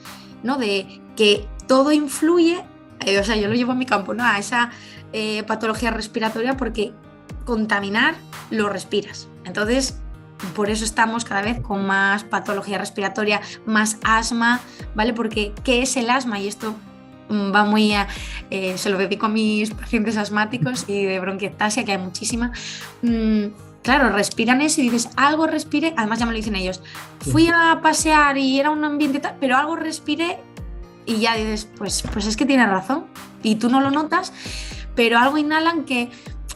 ¿no? 0.43 0.57
de 0.57 1.01
que 1.15 1.47
todo 1.67 1.91
influye, 1.91 2.63
eh, 3.05 3.19
o 3.19 3.23
sea, 3.23 3.35
yo 3.35 3.47
lo 3.47 3.55
llevo 3.55 3.73
a 3.73 3.75
mi 3.75 3.85
campo, 3.85 4.13
¿no? 4.13 4.23
a 4.23 4.37
esa 4.37 4.71
eh, 5.13 5.43
patología 5.43 5.91
respiratoria 5.91 6.57
porque 6.57 6.93
contaminar 7.45 8.15
lo 8.49 8.69
respiras. 8.69 9.27
Entonces, 9.43 9.97
por 10.55 10.69
eso 10.69 10.83
estamos 10.83 11.25
cada 11.25 11.41
vez 11.41 11.59
con 11.61 11.85
más 11.85 12.23
patología 12.23 12.77
respiratoria, 12.77 13.41
más 13.65 13.97
asma, 14.03 14.59
¿vale? 14.95 15.13
Porque 15.13 15.53
¿qué 15.63 15.83
es 15.83 15.97
el 15.97 16.09
asma? 16.09 16.39
Y 16.39 16.47
esto 16.47 16.75
va 17.31 17.63
muy 17.63 17.93
a, 17.93 18.07
eh, 18.49 18.77
se 18.77 18.89
lo 18.89 18.97
dedico 18.97 19.25
a 19.25 19.29
mis 19.29 19.71
pacientes 19.71 20.17
asmáticos 20.17 20.85
y 20.87 21.03
de 21.03 21.19
bronquiectasia, 21.19 21.85
que 21.85 21.93
hay 21.93 21.97
muchísima. 21.97 22.51
Mm, 23.01 23.45
claro, 23.83 24.09
respiran 24.09 24.61
eso 24.61 24.81
y 24.81 24.85
dices, 24.85 25.09
algo 25.15 25.47
respire, 25.47 25.93
además 25.97 26.19
ya 26.19 26.25
me 26.25 26.31
lo 26.31 26.37
dicen 26.37 26.55
ellos, 26.55 26.81
fui 27.19 27.47
a 27.47 27.79
pasear 27.81 28.37
y 28.37 28.59
era 28.59 28.69
un 28.69 28.83
ambiente 28.83 29.19
tal, 29.19 29.35
pero 29.39 29.57
algo 29.57 29.75
respire 29.75 30.39
y 31.05 31.17
ya 31.17 31.35
dices, 31.35 31.67
pues, 31.77 32.03
pues 32.13 32.25
es 32.27 32.37
que 32.37 32.45
tiene 32.45 32.65
razón 32.65 33.05
y 33.43 33.55
tú 33.55 33.69
no 33.69 33.81
lo 33.81 33.91
notas, 33.91 34.33
pero 34.95 35.17
algo 35.17 35.37
inhalan 35.37 35.85
que 35.85 36.09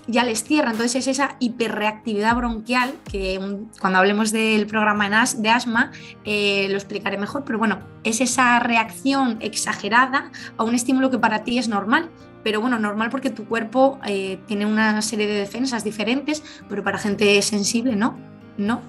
ya 0.08 0.24
les 0.24 0.44
cierra, 0.44 0.72
entonces 0.72 0.96
es 0.96 1.08
esa 1.08 1.36
hiperreactividad 1.40 2.36
bronquial 2.36 2.94
que 3.10 3.40
cuando 3.80 4.00
hablemos 4.00 4.32
del 4.32 4.68
programa 4.68 5.26
de 5.38 5.50
asma 5.50 5.92
eh, 6.24 6.68
lo 6.70 6.76
explicaré 6.76 7.18
mejor, 7.18 7.44
pero 7.46 7.58
bueno, 7.58 7.80
es 8.04 8.22
esa 8.22 8.60
reacción 8.60 9.38
exagerada 9.42 10.32
a 10.58 10.64
un 10.64 10.76
estímulo 10.76 11.10
que 11.10 11.18
para 11.18 11.44
ti 11.44 11.58
es 11.58 11.68
normal 11.68 12.10
pero 12.46 12.62
bueno, 12.62 12.78
normal 12.78 13.10
porque 13.10 13.32
tu 13.32 13.46
cuerpo 13.46 13.98
eh, 14.06 14.38
tiene 14.46 14.68
una 14.68 15.02
serie 15.02 15.26
de 15.26 15.34
defensas 15.34 15.84
diferentes, 15.84 16.44
pero 16.70 16.84
para 16.84 17.00
gente 17.00 17.42
sensible 17.42 17.96
no, 17.96 18.16
no. 18.56 18.82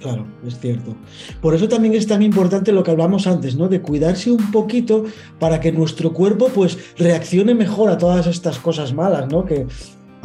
Claro, 0.00 0.26
es 0.44 0.58
cierto. 0.58 0.96
Por 1.40 1.54
eso 1.54 1.68
también 1.68 1.94
es 1.94 2.08
tan 2.08 2.20
importante 2.20 2.72
lo 2.72 2.82
que 2.82 2.90
hablamos 2.90 3.28
antes, 3.28 3.54
¿no? 3.54 3.68
De 3.68 3.80
cuidarse 3.80 4.32
un 4.32 4.50
poquito 4.50 5.04
para 5.38 5.60
que 5.60 5.70
nuestro 5.70 6.12
cuerpo 6.12 6.48
pues 6.52 6.76
reaccione 6.98 7.54
mejor 7.54 7.90
a 7.90 7.96
todas 7.96 8.26
estas 8.26 8.58
cosas 8.58 8.92
malas, 8.92 9.28
¿no? 9.28 9.44
Que, 9.44 9.68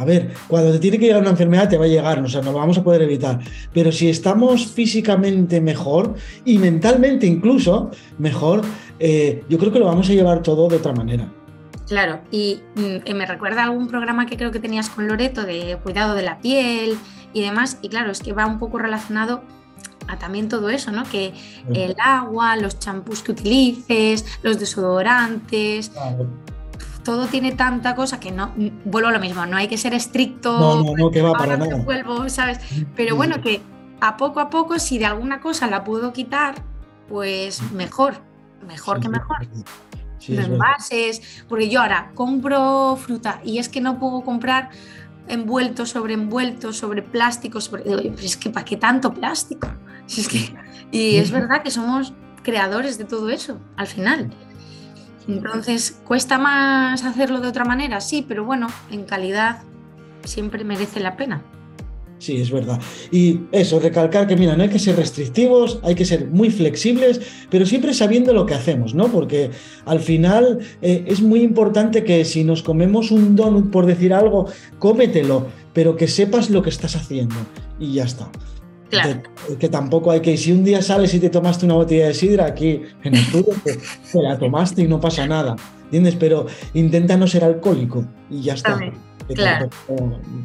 a 0.00 0.04
ver, 0.06 0.32
cuando 0.48 0.72
te 0.72 0.78
tiene 0.78 0.98
que 0.98 1.04
llegar 1.04 1.20
una 1.20 1.30
enfermedad 1.30 1.68
te 1.68 1.76
va 1.76 1.84
a 1.84 1.88
llegar, 1.88 2.20
o 2.20 2.28
sea, 2.28 2.40
no 2.40 2.52
lo 2.52 2.58
vamos 2.58 2.78
a 2.78 2.82
poder 2.82 3.02
evitar. 3.02 3.38
Pero 3.74 3.92
si 3.92 4.08
estamos 4.08 4.66
físicamente 4.66 5.60
mejor 5.60 6.14
y 6.46 6.56
mentalmente 6.56 7.26
incluso 7.26 7.90
mejor, 8.16 8.62
eh, 8.98 9.44
yo 9.50 9.58
creo 9.58 9.70
que 9.70 9.78
lo 9.78 9.84
vamos 9.84 10.08
a 10.08 10.14
llevar 10.14 10.42
todo 10.42 10.68
de 10.68 10.76
otra 10.76 10.94
manera. 10.94 11.30
Claro, 11.86 12.20
y 12.30 12.60
mm, 12.76 13.14
me 13.14 13.26
recuerda 13.26 13.64
algún 13.64 13.88
programa 13.88 14.24
que 14.24 14.38
creo 14.38 14.50
que 14.50 14.58
tenías 14.58 14.88
con 14.88 15.06
Loreto 15.06 15.42
de 15.42 15.76
cuidado 15.82 16.14
de 16.14 16.22
la 16.22 16.38
piel 16.38 16.96
y 17.34 17.42
demás, 17.42 17.78
y 17.82 17.90
claro, 17.90 18.10
es 18.10 18.20
que 18.20 18.32
va 18.32 18.46
un 18.46 18.58
poco 18.58 18.78
relacionado 18.78 19.42
a 20.08 20.18
también 20.18 20.48
todo 20.48 20.70
eso, 20.70 20.92
¿no? 20.92 21.04
Que 21.04 21.34
el 21.74 21.94
agua, 22.02 22.56
los 22.56 22.78
champús 22.78 23.22
que 23.22 23.32
utilices, 23.32 24.24
los 24.42 24.58
desodorantes, 24.58 25.92
todo 27.04 27.26
tiene 27.26 27.52
tanta 27.52 27.94
cosa 27.94 28.20
que 28.20 28.30
no, 28.30 28.52
vuelvo 28.84 29.08
a 29.08 29.12
lo 29.12 29.20
mismo, 29.20 29.46
no 29.46 29.56
hay 29.56 29.68
que 29.68 29.78
ser 29.78 29.94
estricto. 29.94 30.58
No, 30.58 30.82
no, 30.82 30.96
no, 30.96 31.10
que 31.10 31.22
va 31.22 31.32
para 31.32 31.56
nada. 31.56 31.76
Vuelvo, 31.76 32.28
¿sabes? 32.28 32.58
Pero 32.96 33.16
bueno, 33.16 33.40
que 33.40 33.60
a 34.00 34.16
poco 34.16 34.40
a 34.40 34.50
poco, 34.50 34.78
si 34.78 34.98
de 34.98 35.06
alguna 35.06 35.40
cosa 35.40 35.66
la 35.66 35.84
puedo 35.84 36.12
quitar, 36.12 36.54
pues 37.08 37.62
mejor, 37.72 38.14
mejor 38.66 39.00
que 39.00 39.08
mejor 39.08 39.48
envases, 40.28 41.44
porque 41.48 41.68
yo 41.68 41.80
ahora 41.80 42.12
compro 42.14 42.96
fruta 42.96 43.40
y 43.44 43.58
es 43.58 43.68
que 43.68 43.80
no 43.80 43.98
puedo 43.98 44.22
comprar 44.22 44.70
envuelto 45.28 45.86
sobre 45.86 46.14
envuelto, 46.14 46.72
sobre 46.72 47.02
plástico, 47.02 47.60
sobre... 47.60 47.82
es 48.22 48.36
que 48.36 48.50
¿para 48.50 48.64
qué 48.64 48.76
tanto 48.76 49.12
plástico? 49.12 49.68
Es 50.06 50.28
que... 50.28 50.52
Y 50.90 51.18
es 51.18 51.30
verdad 51.30 51.62
que 51.62 51.70
somos 51.70 52.12
creadores 52.42 52.98
de 52.98 53.04
todo 53.04 53.30
eso, 53.30 53.58
al 53.76 53.86
final. 53.86 54.32
Entonces, 55.32 56.00
¿cuesta 56.04 56.38
más 56.38 57.04
hacerlo 57.04 57.40
de 57.40 57.48
otra 57.48 57.64
manera? 57.64 58.00
Sí, 58.00 58.24
pero 58.26 58.44
bueno, 58.44 58.68
en 58.90 59.04
calidad 59.04 59.62
siempre 60.24 60.64
merece 60.64 61.00
la 61.00 61.16
pena. 61.16 61.42
Sí, 62.18 62.36
es 62.36 62.50
verdad. 62.50 62.78
Y 63.10 63.40
eso, 63.50 63.80
recalcar 63.80 64.26
que, 64.26 64.36
mira, 64.36 64.54
no 64.54 64.62
hay 64.62 64.68
que 64.68 64.78
ser 64.78 64.94
restrictivos, 64.96 65.80
hay 65.82 65.94
que 65.94 66.04
ser 66.04 66.26
muy 66.26 66.50
flexibles, 66.50 67.18
pero 67.48 67.64
siempre 67.64 67.94
sabiendo 67.94 68.34
lo 68.34 68.44
que 68.44 68.52
hacemos, 68.52 68.94
¿no? 68.94 69.08
Porque 69.08 69.50
al 69.86 70.00
final 70.00 70.58
eh, 70.82 71.04
es 71.06 71.22
muy 71.22 71.40
importante 71.40 72.04
que 72.04 72.26
si 72.26 72.44
nos 72.44 72.62
comemos 72.62 73.10
un 73.10 73.36
donut, 73.36 73.70
por 73.70 73.86
decir 73.86 74.12
algo, 74.12 74.50
cómetelo, 74.78 75.46
pero 75.72 75.96
que 75.96 76.08
sepas 76.08 76.50
lo 76.50 76.62
que 76.62 76.68
estás 76.68 76.94
haciendo 76.94 77.36
y 77.78 77.94
ya 77.94 78.04
está. 78.04 78.30
Que, 79.58 79.68
tampoco 79.68 80.10
hay 80.10 80.20
que, 80.20 80.36
si 80.36 80.52
un 80.52 80.64
día 80.64 80.82
sales 80.82 81.14
y 81.14 81.20
te 81.20 81.30
tomaste 81.30 81.64
una 81.64 81.74
botella 81.74 82.08
de 82.08 82.14
sidra 82.14 82.46
aquí 82.46 82.82
en 83.02 83.14
el 83.14 83.20
estudio, 83.20 83.54
pues 83.62 83.78
te 84.12 84.22
la 84.22 84.38
tomaste 84.38 84.82
y 84.82 84.88
no 84.88 85.00
pasa 85.00 85.26
nada, 85.26 85.56
¿entiendes? 85.84 86.16
Pero 86.16 86.46
intenta 86.74 87.16
no 87.16 87.26
ser 87.26 87.44
alcohólico 87.44 88.04
y 88.28 88.42
ya 88.42 88.54
está. 88.54 88.78
Claro. 89.34 89.70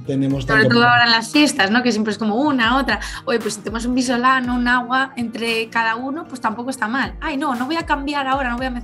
Tenemos 0.06 0.44
Sobre 0.44 0.66
todo 0.66 0.88
ahora 0.88 1.06
en 1.06 1.12
las 1.12 1.32
fiestas, 1.32 1.72
¿no? 1.72 1.82
Que 1.82 1.92
siempre 1.92 2.12
es 2.12 2.20
como 2.20 2.36
una, 2.36 2.78
otra. 2.78 3.00
Oye, 3.26 3.40
pues 3.40 3.56
si 3.56 3.62
tomas 3.62 3.86
un 3.86 3.96
bisolano, 3.96 4.56
un 4.56 4.68
agua 4.68 5.12
entre 5.16 5.70
cada 5.70 5.96
uno, 5.96 6.28
pues 6.28 6.40
tampoco 6.42 6.70
está 6.70 6.88
mal. 6.88 7.16
Ay, 7.22 7.38
no, 7.38 7.56
no 7.56 7.66
voy 7.66 7.78
a 7.78 7.86
cambiar 7.86 8.28
ahora, 8.28 8.50
no 8.50 8.58
voy 8.58 8.68
a 8.68 8.84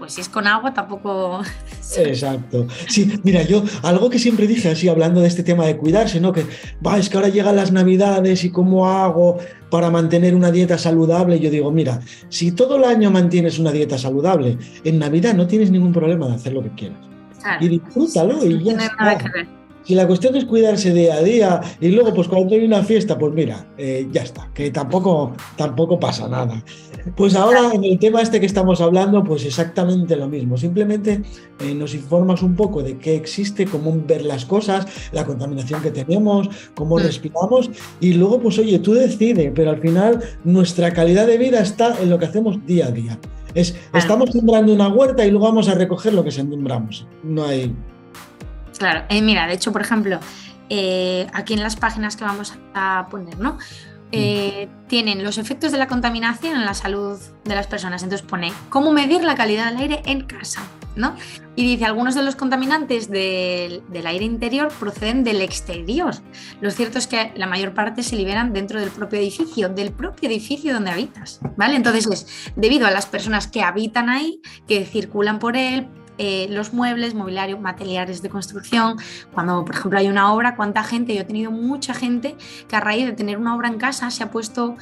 pues 0.00 0.14
si 0.14 0.22
es 0.22 0.28
con 0.28 0.48
agua 0.48 0.74
tampoco... 0.74 1.42
Exacto. 1.96 2.66
Sí, 2.88 3.20
mira, 3.22 3.42
yo 3.42 3.62
algo 3.82 4.10
que 4.10 4.18
siempre 4.18 4.46
dije 4.46 4.70
así, 4.70 4.88
hablando 4.88 5.20
de 5.20 5.28
este 5.28 5.44
tema 5.44 5.66
de 5.66 5.76
cuidarse, 5.76 6.20
¿no? 6.20 6.32
Que, 6.32 6.44
va, 6.84 6.98
es 6.98 7.08
que 7.08 7.16
ahora 7.16 7.28
llegan 7.28 7.54
las 7.54 7.70
navidades 7.70 8.42
y 8.44 8.50
cómo 8.50 8.88
hago 8.88 9.38
para 9.70 9.90
mantener 9.90 10.34
una 10.34 10.50
dieta 10.50 10.78
saludable. 10.78 11.38
Yo 11.38 11.50
digo, 11.50 11.70
mira, 11.70 12.00
si 12.30 12.52
todo 12.52 12.76
el 12.76 12.84
año 12.84 13.10
mantienes 13.10 13.58
una 13.58 13.70
dieta 13.70 13.98
saludable, 13.98 14.58
en 14.82 14.98
Navidad 14.98 15.34
no 15.34 15.46
tienes 15.46 15.70
ningún 15.70 15.92
problema 15.92 16.26
de 16.26 16.34
hacer 16.34 16.54
lo 16.54 16.62
que 16.62 16.70
quieras. 16.70 16.98
Y 17.60 17.68
disfrútalo 17.68 18.44
y 18.44 18.64
ya 18.64 18.72
está. 18.72 19.59
Si 19.84 19.94
la 19.94 20.06
cuestión 20.06 20.36
es 20.36 20.44
cuidarse 20.44 20.92
día 20.92 21.14
a 21.14 21.22
día 21.22 21.60
y 21.80 21.88
luego 21.88 22.14
pues 22.14 22.28
cuando 22.28 22.54
hay 22.54 22.64
una 22.64 22.82
fiesta, 22.82 23.18
pues 23.18 23.32
mira, 23.32 23.66
eh, 23.78 24.06
ya 24.12 24.22
está, 24.22 24.50
que 24.54 24.70
tampoco, 24.70 25.32
tampoco 25.56 25.98
pasa 25.98 26.28
nada. 26.28 26.62
Pues 27.16 27.34
ahora 27.34 27.72
en 27.72 27.82
el 27.84 27.98
tema 27.98 28.20
este 28.20 28.40
que 28.40 28.46
estamos 28.46 28.80
hablando, 28.80 29.24
pues 29.24 29.44
exactamente 29.44 30.16
lo 30.16 30.28
mismo. 30.28 30.56
Simplemente 30.56 31.22
eh, 31.60 31.74
nos 31.74 31.94
informas 31.94 32.42
un 32.42 32.54
poco 32.54 32.82
de 32.82 32.98
qué 32.98 33.16
existe, 33.16 33.64
cómo 33.66 33.94
ver 34.06 34.24
las 34.24 34.44
cosas, 34.44 34.86
la 35.12 35.24
contaminación 35.24 35.82
que 35.82 35.90
tenemos, 35.90 36.48
cómo 36.74 36.96
mm. 36.96 37.00
respiramos 37.00 37.70
y 38.00 38.12
luego 38.12 38.40
pues 38.40 38.58
oye, 38.58 38.78
tú 38.78 38.92
decides, 38.92 39.50
pero 39.54 39.70
al 39.70 39.80
final 39.80 40.22
nuestra 40.44 40.92
calidad 40.92 41.26
de 41.26 41.38
vida 41.38 41.60
está 41.60 41.96
en 42.00 42.10
lo 42.10 42.18
que 42.18 42.26
hacemos 42.26 42.64
día 42.66 42.86
a 42.86 42.90
día. 42.90 43.18
Es, 43.54 43.74
Estamos 43.94 44.30
sembrando 44.30 44.72
una 44.72 44.88
huerta 44.88 45.24
y 45.24 45.30
luego 45.30 45.46
vamos 45.46 45.68
a 45.68 45.74
recoger 45.74 46.14
lo 46.14 46.22
que 46.22 46.30
sembramos. 46.30 47.06
No 47.24 47.44
hay... 47.44 47.74
Claro, 48.80 49.04
eh, 49.10 49.20
mira, 49.20 49.46
de 49.46 49.52
hecho, 49.52 49.72
por 49.72 49.82
ejemplo, 49.82 50.20
eh, 50.70 51.26
aquí 51.34 51.52
en 51.52 51.62
las 51.62 51.76
páginas 51.76 52.16
que 52.16 52.24
vamos 52.24 52.54
a 52.72 53.08
poner, 53.10 53.38
¿no? 53.38 53.58
Eh, 54.10 54.70
tienen 54.88 55.22
los 55.22 55.36
efectos 55.36 55.70
de 55.70 55.76
la 55.76 55.86
contaminación 55.86 56.56
en 56.56 56.64
la 56.64 56.72
salud 56.72 57.20
de 57.44 57.54
las 57.54 57.66
personas. 57.66 58.02
Entonces 58.02 58.26
pone 58.26 58.54
cómo 58.70 58.90
medir 58.90 59.22
la 59.22 59.34
calidad 59.34 59.66
del 59.66 59.76
aire 59.82 60.02
en 60.06 60.22
casa. 60.22 60.62
¿no? 60.96 61.14
Y 61.56 61.64
dice, 61.64 61.84
algunos 61.84 62.14
de 62.14 62.22
los 62.22 62.36
contaminantes 62.36 63.10
del, 63.10 63.82
aire 64.04 64.24
interior 64.24 64.72
proceden 64.80 65.24
del 65.24 65.42
exterior. 65.42 66.14
Lo 66.60 66.70
cierto 66.70 66.98
es 66.98 67.06
que 67.06 67.32
la 67.36 67.46
mayor 67.46 67.74
parte 67.74 68.02
se 68.02 68.16
liberan 68.16 68.52
dentro 68.52 68.80
del 68.80 68.90
propio 68.90 69.20
edificio, 69.20 69.68
del 69.68 69.92
propio 69.92 70.28
edificio 70.28 70.72
donde 70.72 70.90
habitas, 70.90 71.38
¿vale? 71.56 71.76
Entonces 71.76 72.06
es 72.06 72.52
debido 72.56 72.86
a 72.86 72.90
las 72.90 73.06
personas 73.06 73.46
que 73.46 73.62
habitan 73.62 74.08
ahí, 74.08 74.40
que 74.66 74.84
circulan 74.84 75.38
por 75.38 75.56
él, 75.56 75.86
eh, 76.22 76.48
los 76.50 76.74
muebles, 76.74 77.14
mobiliario, 77.14 77.58
materiales 77.58 78.20
de 78.20 78.28
construcción. 78.28 78.98
Cuando, 79.32 79.64
por 79.64 79.74
ejemplo, 79.74 79.98
hay 79.98 80.06
una 80.06 80.34
obra, 80.34 80.54
¿cuánta 80.54 80.84
gente? 80.84 81.14
Yo 81.14 81.22
he 81.22 81.24
tenido 81.24 81.50
mucha 81.50 81.94
gente 81.94 82.36
que 82.68 82.76
a 82.76 82.80
raíz 82.80 83.06
de 83.06 83.12
tener 83.12 83.38
una 83.38 83.56
obra 83.56 83.68
en 83.68 83.78
casa 83.78 84.10
se 84.10 84.22
ha 84.22 84.30
puesto 84.30 84.76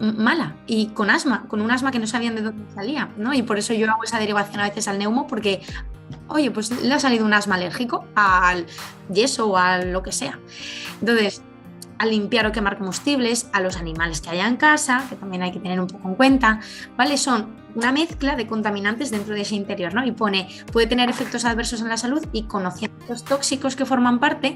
mala 0.00 0.54
y 0.66 0.88
con 0.88 1.08
asma, 1.08 1.46
con 1.48 1.62
un 1.62 1.70
asma 1.70 1.92
que 1.92 1.98
no 1.98 2.06
sabían 2.06 2.34
de 2.34 2.42
dónde 2.42 2.70
salía, 2.74 3.08
¿no? 3.16 3.32
Y 3.32 3.42
por 3.42 3.56
eso 3.56 3.72
yo 3.72 3.90
hago 3.90 4.04
esa 4.04 4.18
derivación 4.18 4.60
a 4.60 4.64
veces 4.68 4.86
al 4.86 4.98
neumo 4.98 5.26
porque, 5.26 5.62
oye, 6.28 6.50
pues 6.50 6.82
le 6.82 6.92
ha 6.92 7.00
salido 7.00 7.24
un 7.24 7.32
asma 7.32 7.54
alérgico 7.54 8.04
al 8.14 8.66
yeso 9.10 9.48
o 9.48 9.56
a 9.56 9.78
lo 9.78 10.02
que 10.02 10.12
sea. 10.12 10.38
Entonces, 11.00 11.40
a 11.98 12.06
limpiar 12.06 12.46
o 12.46 12.52
quemar 12.52 12.78
combustibles, 12.78 13.48
a 13.52 13.60
los 13.60 13.76
animales 13.76 14.20
que 14.20 14.30
haya 14.30 14.46
en 14.46 14.56
casa, 14.56 15.04
que 15.08 15.16
también 15.16 15.42
hay 15.42 15.52
que 15.52 15.60
tener 15.60 15.80
un 15.80 15.86
poco 15.86 16.08
en 16.08 16.14
cuenta, 16.14 16.60
¿vale? 16.96 17.16
Son 17.16 17.62
una 17.74 17.92
mezcla 17.92 18.36
de 18.36 18.46
contaminantes 18.46 19.10
dentro 19.10 19.34
de 19.34 19.42
ese 19.42 19.54
interior, 19.54 19.94
¿no? 19.94 20.04
Y 20.04 20.12
pone, 20.12 20.48
puede 20.72 20.86
tener 20.86 21.08
efectos 21.08 21.44
adversos 21.44 21.80
en 21.80 21.88
la 21.88 21.96
salud 21.96 22.24
y 22.32 22.44
conociendo 22.44 22.96
los 23.08 23.24
tóxicos 23.24 23.76
que 23.76 23.86
forman 23.86 24.18
parte, 24.20 24.54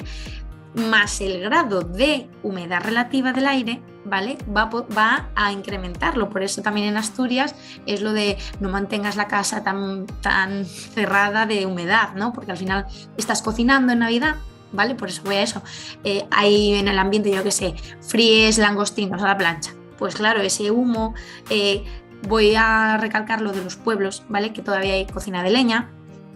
más 0.77 1.21
el 1.23 1.41
grado 1.41 1.81
de 1.81 2.29
humedad 2.43 2.83
relativa 2.83 3.33
del 3.33 3.47
aire, 3.47 3.81
¿vale? 4.05 4.37
Va, 4.55 4.67
va, 4.67 5.31
a 5.35 5.53
incrementarlo. 5.53 6.29
Por 6.29 6.43
eso 6.43 6.63
también 6.63 6.89
en 6.89 6.97
Asturias 6.97 7.55
es 7.87 8.03
lo 8.03 8.13
de 8.13 8.37
no 8.61 8.69
mantengas 8.69 9.17
la 9.17 9.27
casa 9.27 9.65
tan, 9.65 10.07
tan 10.21 10.67
cerrada 10.67 11.47
de 11.47 11.65
humedad, 11.65 12.15
¿no? 12.15 12.33
Porque 12.33 12.53
al 12.53 12.59
final 12.59 12.87
estás 13.17 13.41
cocinando 13.41 13.93
en 13.93 14.01
Navidad, 14.01 14.37
¿vale? 14.73 14.95
Por 14.95 15.09
eso 15.09 15.23
voy 15.25 15.37
a 15.37 15.43
eso. 15.43 15.63
Eh, 16.05 16.27
hay 16.31 16.75
en 16.75 16.89
el 16.89 16.99
ambiente, 16.99 17.31
yo 17.31 17.43
qué 17.43 17.51
sé, 17.51 17.75
fríes 18.01 18.59
langostinos 18.59 19.23
a 19.23 19.27
la 19.27 19.37
plancha. 19.37 19.73
Pues 19.99 20.15
claro, 20.15 20.41
ese 20.43 20.71
humo, 20.71 21.15
eh, 21.51 21.85
voy 22.29 22.55
a 22.55 22.99
recalcar 22.99 23.41
lo 23.41 23.53
de 23.53 23.63
los 23.63 23.77
pueblos, 23.77 24.23
¿vale? 24.29 24.53
Que 24.53 24.63
todavía 24.63 24.95
hay 24.95 25.07
cocina 25.07 25.43
de 25.43 25.51
leña. 25.51 25.91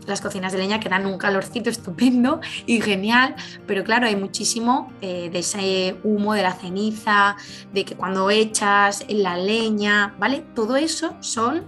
Las 0.06 0.22
cocinas 0.22 0.52
de 0.52 0.58
leña 0.58 0.80
que 0.80 0.88
dan 0.88 1.04
un 1.04 1.18
calorcito 1.18 1.68
estupendo 1.68 2.40
y 2.66 2.80
genial, 2.80 3.36
pero 3.66 3.84
claro, 3.84 4.06
hay 4.06 4.16
muchísimo 4.16 4.90
eh, 5.02 5.28
de 5.30 5.40
ese 5.40 5.98
humo, 6.02 6.32
de 6.32 6.42
la 6.42 6.54
ceniza, 6.54 7.36
de 7.72 7.84
que 7.84 7.94
cuando 7.94 8.30
echas 8.30 9.04
la 9.08 9.36
leña, 9.36 10.14
¿vale? 10.18 10.42
Todo 10.54 10.76
eso 10.76 11.14
son 11.20 11.64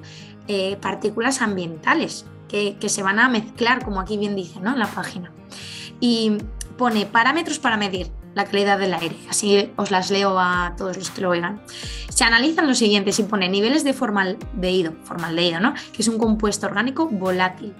partículas 0.80 1.40
ambientales 1.40 2.26
que, 2.46 2.76
que, 2.78 2.90
se 2.90 3.02
van 3.02 3.18
a 3.18 3.30
mezclar, 3.30 3.82
como 3.82 4.00
aquí 4.00 4.18
bien 4.18 4.36
dice, 4.36 4.60
¿no? 4.60 4.72
En 4.72 4.80
la 4.80 4.86
página. 4.86 5.32
Y 6.02 6.36
pone 6.76 7.06
parámetros 7.06 7.60
para 7.60 7.76
medir 7.76 8.10
la 8.34 8.44
calidad 8.44 8.78
del 8.78 8.92
aire. 8.94 9.16
Así 9.28 9.70
os 9.76 9.92
las 9.92 10.10
leo 10.10 10.38
a 10.38 10.74
todos 10.76 10.96
los 10.96 11.10
que 11.10 11.20
lo 11.20 11.30
oigan. 11.30 11.62
Se 12.08 12.24
analizan 12.24 12.66
los 12.66 12.78
siguientes 12.78 13.18
y 13.20 13.22
pone 13.22 13.48
niveles 13.48 13.84
de 13.84 13.92
formaldehído, 13.92 14.94
formaldehído, 15.04 15.60
¿no? 15.60 15.74
que 15.92 16.02
es 16.02 16.08
un 16.08 16.18
compuesto 16.18 16.66
orgánico 16.66 17.06
volátil. 17.06 17.72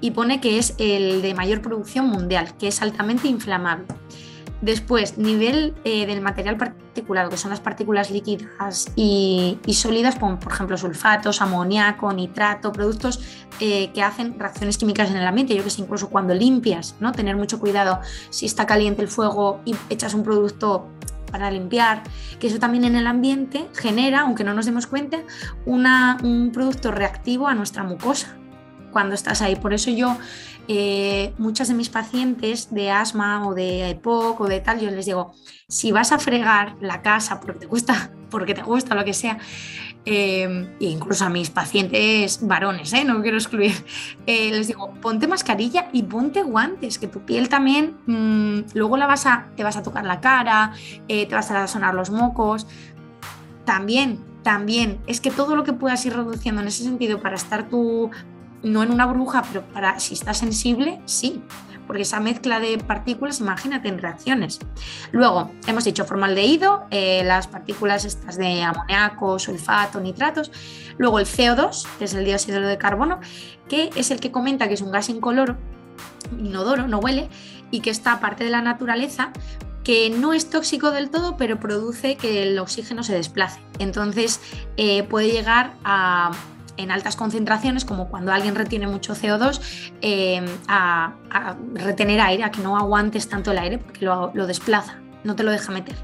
Y 0.00 0.10
pone 0.10 0.40
que 0.40 0.58
es 0.58 0.74
el 0.78 1.22
de 1.22 1.34
mayor 1.34 1.62
producción 1.62 2.06
mundial, 2.06 2.54
que 2.58 2.68
es 2.68 2.82
altamente 2.82 3.28
inflamable. 3.28 3.86
Después, 4.60 5.16
nivel 5.16 5.74
eh, 5.84 6.06
del 6.06 6.20
material 6.20 6.56
particulado, 6.58 7.30
que 7.30 7.38
son 7.38 7.50
las 7.50 7.60
partículas 7.60 8.10
líquidas 8.10 8.92
y, 8.94 9.58
sólidas, 9.72 10.16
como 10.16 10.38
por 10.38 10.52
ejemplo 10.52 10.76
sulfatos, 10.76 11.40
amoníaco, 11.40 12.12
nitrato, 12.12 12.70
productos 12.70 13.20
eh, 13.58 13.90
que 13.94 14.02
hacen 14.02 14.38
reacciones 14.38 14.76
químicas 14.76 15.10
en 15.10 15.16
el 15.16 15.26
ambiente. 15.26 15.54
Yo 15.54 15.64
que 15.64 15.70
sé, 15.70 15.80
incluso 15.80 16.10
cuando 16.10 16.34
limpias, 16.34 16.96
¿no? 17.00 17.12
Tener 17.12 17.36
mucho 17.36 17.58
cuidado 17.58 18.00
si 18.28 18.44
está 18.44 18.66
caliente 18.66 19.00
el 19.00 19.08
fuego 19.08 19.60
y 19.64 19.74
echas 19.88 20.12
un 20.12 20.22
producto 20.22 20.88
para 21.30 21.50
limpiar, 21.50 22.02
que 22.38 22.48
eso 22.48 22.58
también 22.58 22.84
en 22.84 22.96
el 22.96 23.06
ambiente 23.06 23.68
genera, 23.74 24.20
aunque 24.20 24.44
no 24.44 24.52
nos 24.52 24.66
demos 24.66 24.86
cuenta, 24.86 25.20
un 25.64 26.50
producto 26.52 26.90
reactivo 26.90 27.48
a 27.48 27.54
nuestra 27.54 27.82
mucosa 27.82 28.36
cuando 28.90 29.14
estás 29.14 29.40
ahí. 29.40 29.56
Por 29.56 29.72
eso 29.72 29.90
yo 29.90 30.16
eh, 30.72 31.34
muchas 31.36 31.66
de 31.66 31.74
mis 31.74 31.88
pacientes 31.88 32.72
de 32.72 32.92
asma 32.92 33.44
o 33.48 33.54
de 33.54 33.90
EPOC 33.90 34.40
o 34.40 34.46
de 34.46 34.60
tal, 34.60 34.78
yo 34.78 34.88
les 34.88 35.04
digo, 35.04 35.32
si 35.66 35.90
vas 35.90 36.12
a 36.12 36.20
fregar 36.20 36.76
la 36.80 37.02
casa 37.02 37.40
porque 37.40 37.58
te 37.58 37.66
gusta, 37.66 38.12
porque 38.30 38.54
te 38.54 38.62
gusta 38.62 38.94
lo 38.94 39.04
que 39.04 39.12
sea, 39.12 39.38
eh, 40.04 40.76
e 40.78 40.84
incluso 40.84 41.24
a 41.24 41.28
mis 41.28 41.50
pacientes 41.50 42.46
varones, 42.46 42.92
¿eh? 42.92 43.04
no 43.04 43.20
quiero 43.20 43.36
excluir, 43.36 43.72
eh, 44.26 44.52
les 44.52 44.68
digo, 44.68 44.94
ponte 45.02 45.26
mascarilla 45.26 45.88
y 45.92 46.04
ponte 46.04 46.44
guantes, 46.44 47.00
que 47.00 47.08
tu 47.08 47.24
piel 47.24 47.48
también, 47.48 47.96
mm, 48.06 48.70
luego 48.74 48.96
la 48.96 49.08
vas 49.08 49.26
a, 49.26 49.48
te 49.56 49.64
vas 49.64 49.76
a 49.76 49.82
tocar 49.82 50.04
la 50.04 50.20
cara, 50.20 50.72
te 51.08 51.26
vas 51.32 51.50
a 51.50 51.66
sonar 51.66 51.94
los 51.94 52.10
mocos, 52.10 52.68
también 53.64 54.20
también 54.42 55.00
es 55.06 55.20
que 55.20 55.30
todo 55.30 55.54
lo 55.54 55.64
que 55.64 55.72
puedas 55.72 56.04
ir 56.06 56.14
reduciendo 56.14 56.62
en 56.62 56.68
ese 56.68 56.82
sentido 56.82 57.20
para 57.20 57.36
estar 57.36 57.68
tú 57.68 58.10
no 58.62 58.82
en 58.82 58.90
una 58.90 59.06
burbuja, 59.06 59.42
pero 59.42 59.62
para 59.72 59.98
si 60.00 60.14
está 60.14 60.34
sensible, 60.34 61.00
sí, 61.06 61.42
porque 61.86 62.02
esa 62.02 62.20
mezcla 62.20 62.60
de 62.60 62.78
partículas, 62.78 63.40
imagínate 63.40 63.88
en 63.88 63.98
reacciones. 63.98 64.60
Luego, 65.10 65.50
hemos 65.66 65.82
dicho 65.82 66.04
formaldehído, 66.04 66.84
eh, 66.90 67.22
las 67.24 67.48
partículas 67.48 68.04
estas 68.04 68.36
de 68.36 68.62
amoníaco, 68.62 69.40
sulfato, 69.40 70.00
nitratos. 70.00 70.52
Luego 70.98 71.18
el 71.18 71.26
CO2, 71.26 71.88
que 71.98 72.04
es 72.04 72.14
el 72.14 72.24
dióxido 72.24 72.60
de 72.60 72.78
carbono, 72.78 73.18
que 73.68 73.90
es 73.96 74.12
el 74.12 74.20
que 74.20 74.30
comenta 74.30 74.68
que 74.68 74.74
es 74.74 74.82
un 74.82 74.92
gas 74.92 75.08
incoloro, 75.08 75.56
inodoro, 76.38 76.86
no 76.86 76.98
huele, 76.98 77.28
y 77.72 77.80
que 77.80 77.90
está 77.90 78.20
parte 78.20 78.44
de 78.44 78.50
la 78.50 78.62
naturaleza, 78.62 79.32
que 79.82 80.10
no 80.10 80.32
es 80.32 80.48
tóxico 80.48 80.92
del 80.92 81.10
todo, 81.10 81.36
pero 81.36 81.58
produce 81.58 82.16
que 82.16 82.44
el 82.44 82.58
oxígeno 82.60 83.02
se 83.02 83.14
desplace. 83.14 83.60
Entonces 83.80 84.40
eh, 84.76 85.02
puede 85.02 85.32
llegar 85.32 85.74
a 85.82 86.30
en 86.80 86.90
altas 86.90 87.16
concentraciones, 87.16 87.84
como 87.84 88.08
cuando 88.08 88.32
alguien 88.32 88.54
retiene 88.54 88.86
mucho 88.86 89.14
CO2, 89.14 89.60
eh, 90.00 90.44
a, 90.68 91.14
retener 91.74 92.20
aire, 92.20 92.44
a 92.44 92.50
que 92.50 92.60
no 92.60 92.76
aguantes 92.76 93.28
tanto 93.28 93.52
el 93.52 93.58
aire 93.58 93.78
porque 93.78 94.04
lo, 94.04 94.30
desplaza, 94.46 94.98
no 95.24 95.36
te 95.36 95.42
lo 95.42 95.50
deja 95.50 95.72
meter. 95.72 95.96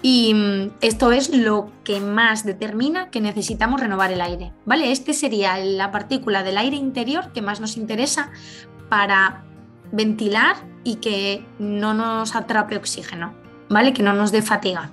Y 0.00 0.32
mm, 0.34 0.70
esto 0.80 1.12
es 1.12 1.34
lo 1.34 1.72
que 1.84 2.00
más 2.00 2.44
determina 2.44 3.10
que 3.10 3.20
necesitamos 3.20 3.80
renovar 3.80 4.12
el 4.12 4.20
aire. 4.20 4.52
¿Vale? 4.64 4.92
Este 4.92 5.12
sería 5.12 5.58
la 5.58 5.90
partícula 5.90 6.42
del 6.42 6.56
aire 6.56 6.76
interior 6.76 7.32
que 7.32 7.42
más 7.42 7.60
nos 7.60 7.76
interesa 7.76 8.30
para 8.88 9.44
ventilar 9.90 10.56
y 10.84 10.96
que 10.96 11.44
no 11.58 11.94
nos 11.94 12.36
atrape 12.36 12.76
oxígeno, 12.76 13.34
¿vale? 13.68 13.92
Que 13.92 14.02
no 14.02 14.12
nos 14.12 14.32
dé 14.32 14.42
fatiga. 14.42 14.90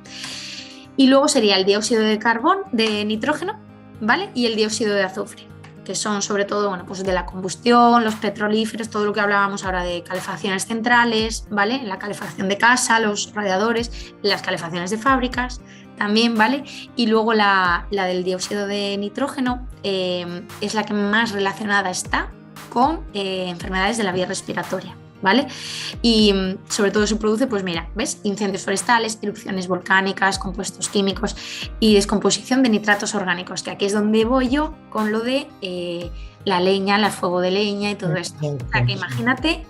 Y 0.98 1.08
luego 1.08 1.28
sería 1.28 1.58
el 1.58 1.66
dióxido 1.66 2.02
de 2.02 2.18
carbón, 2.20 2.60
de 2.72 3.04
nitrógeno, 3.06 3.60
¿vale? 4.02 4.30
Y 4.34 4.46
el 4.46 4.56
dióxido 4.56 4.94
de 4.94 5.04
azufre, 5.04 5.48
que 5.84 5.96
son 5.96 6.22
sobre 6.22 6.46
todo, 6.46 6.70
bueno, 6.70 6.86
pues 6.86 7.04
de 7.04 7.14
la 7.14 7.26
combustión, 7.26 8.04
los 8.04 8.16
petrolíferos, 8.16 8.90
todo 8.90 9.06
lo 9.06 9.14
que 9.14 9.22
hablábamos 9.22 9.64
ahora 9.64 9.84
de 9.84 10.04
calefacciones 10.04 10.66
centrales, 10.66 11.48
¿vale? 11.50 11.84
La 11.84 12.00
calefacción 12.00 12.50
de 12.50 12.58
casa, 12.58 13.00
los 13.00 13.34
radiadores, 13.34 14.14
las 14.22 14.42
calefacciones 14.42 14.92
de 14.92 14.98
fábricas 14.98 15.62
también, 15.98 16.36
¿vale? 16.36 16.64
Y 16.96 17.08
luego 17.08 17.34
la, 17.34 17.88
del 17.90 18.24
dióxido 18.24 18.68
de 18.68 18.98
nitrógeno 18.98 19.68
eh, 19.84 20.46
es 20.62 20.74
la 20.74 20.84
que 20.84 20.94
más 20.94 21.32
relacionada 21.32 21.90
está 21.90 22.32
con 22.70 23.06
eh, 23.14 23.46
enfermedades 23.48 23.98
de 23.98 24.04
la 24.04 24.12
vía 24.12 24.26
respiratoria. 24.26 24.96
¿Vale? 25.26 25.48
Y 26.04 26.34
mm, 26.34 26.70
sobre 26.70 26.92
todo 26.92 27.08
se 27.08 27.16
produce, 27.16 27.48
pues 27.48 27.64
mira, 27.64 27.90
¿ves? 27.96 28.20
Incendios 28.22 28.64
forestales, 28.64 29.18
erupciones 29.24 29.68
volcánicas, 29.68 30.38
compuestos 30.38 30.88
químicos 30.88 31.36
y 31.80 31.96
descomposición 31.96 32.62
de 32.62 32.70
nitratos 32.70 33.16
orgánicos, 33.16 33.64
que 33.64 33.72
aquí 33.72 33.86
es 33.86 33.94
donde 33.94 34.24
voy 34.24 34.50
yo 34.50 34.76
con 34.92 35.12
lo 35.12 35.22
de 35.22 35.48
eh, 35.64 36.12
la 36.44 36.60
leña, 36.60 36.98
el 36.98 37.12
fuego 37.12 37.42
de 37.42 37.50
leña 37.50 37.90
y 37.90 37.96
todo 37.96 38.14
esto. 38.18 38.38
O 38.46 38.72
sea, 38.72 38.86
que 38.86 38.92
imagínate 38.92 39.66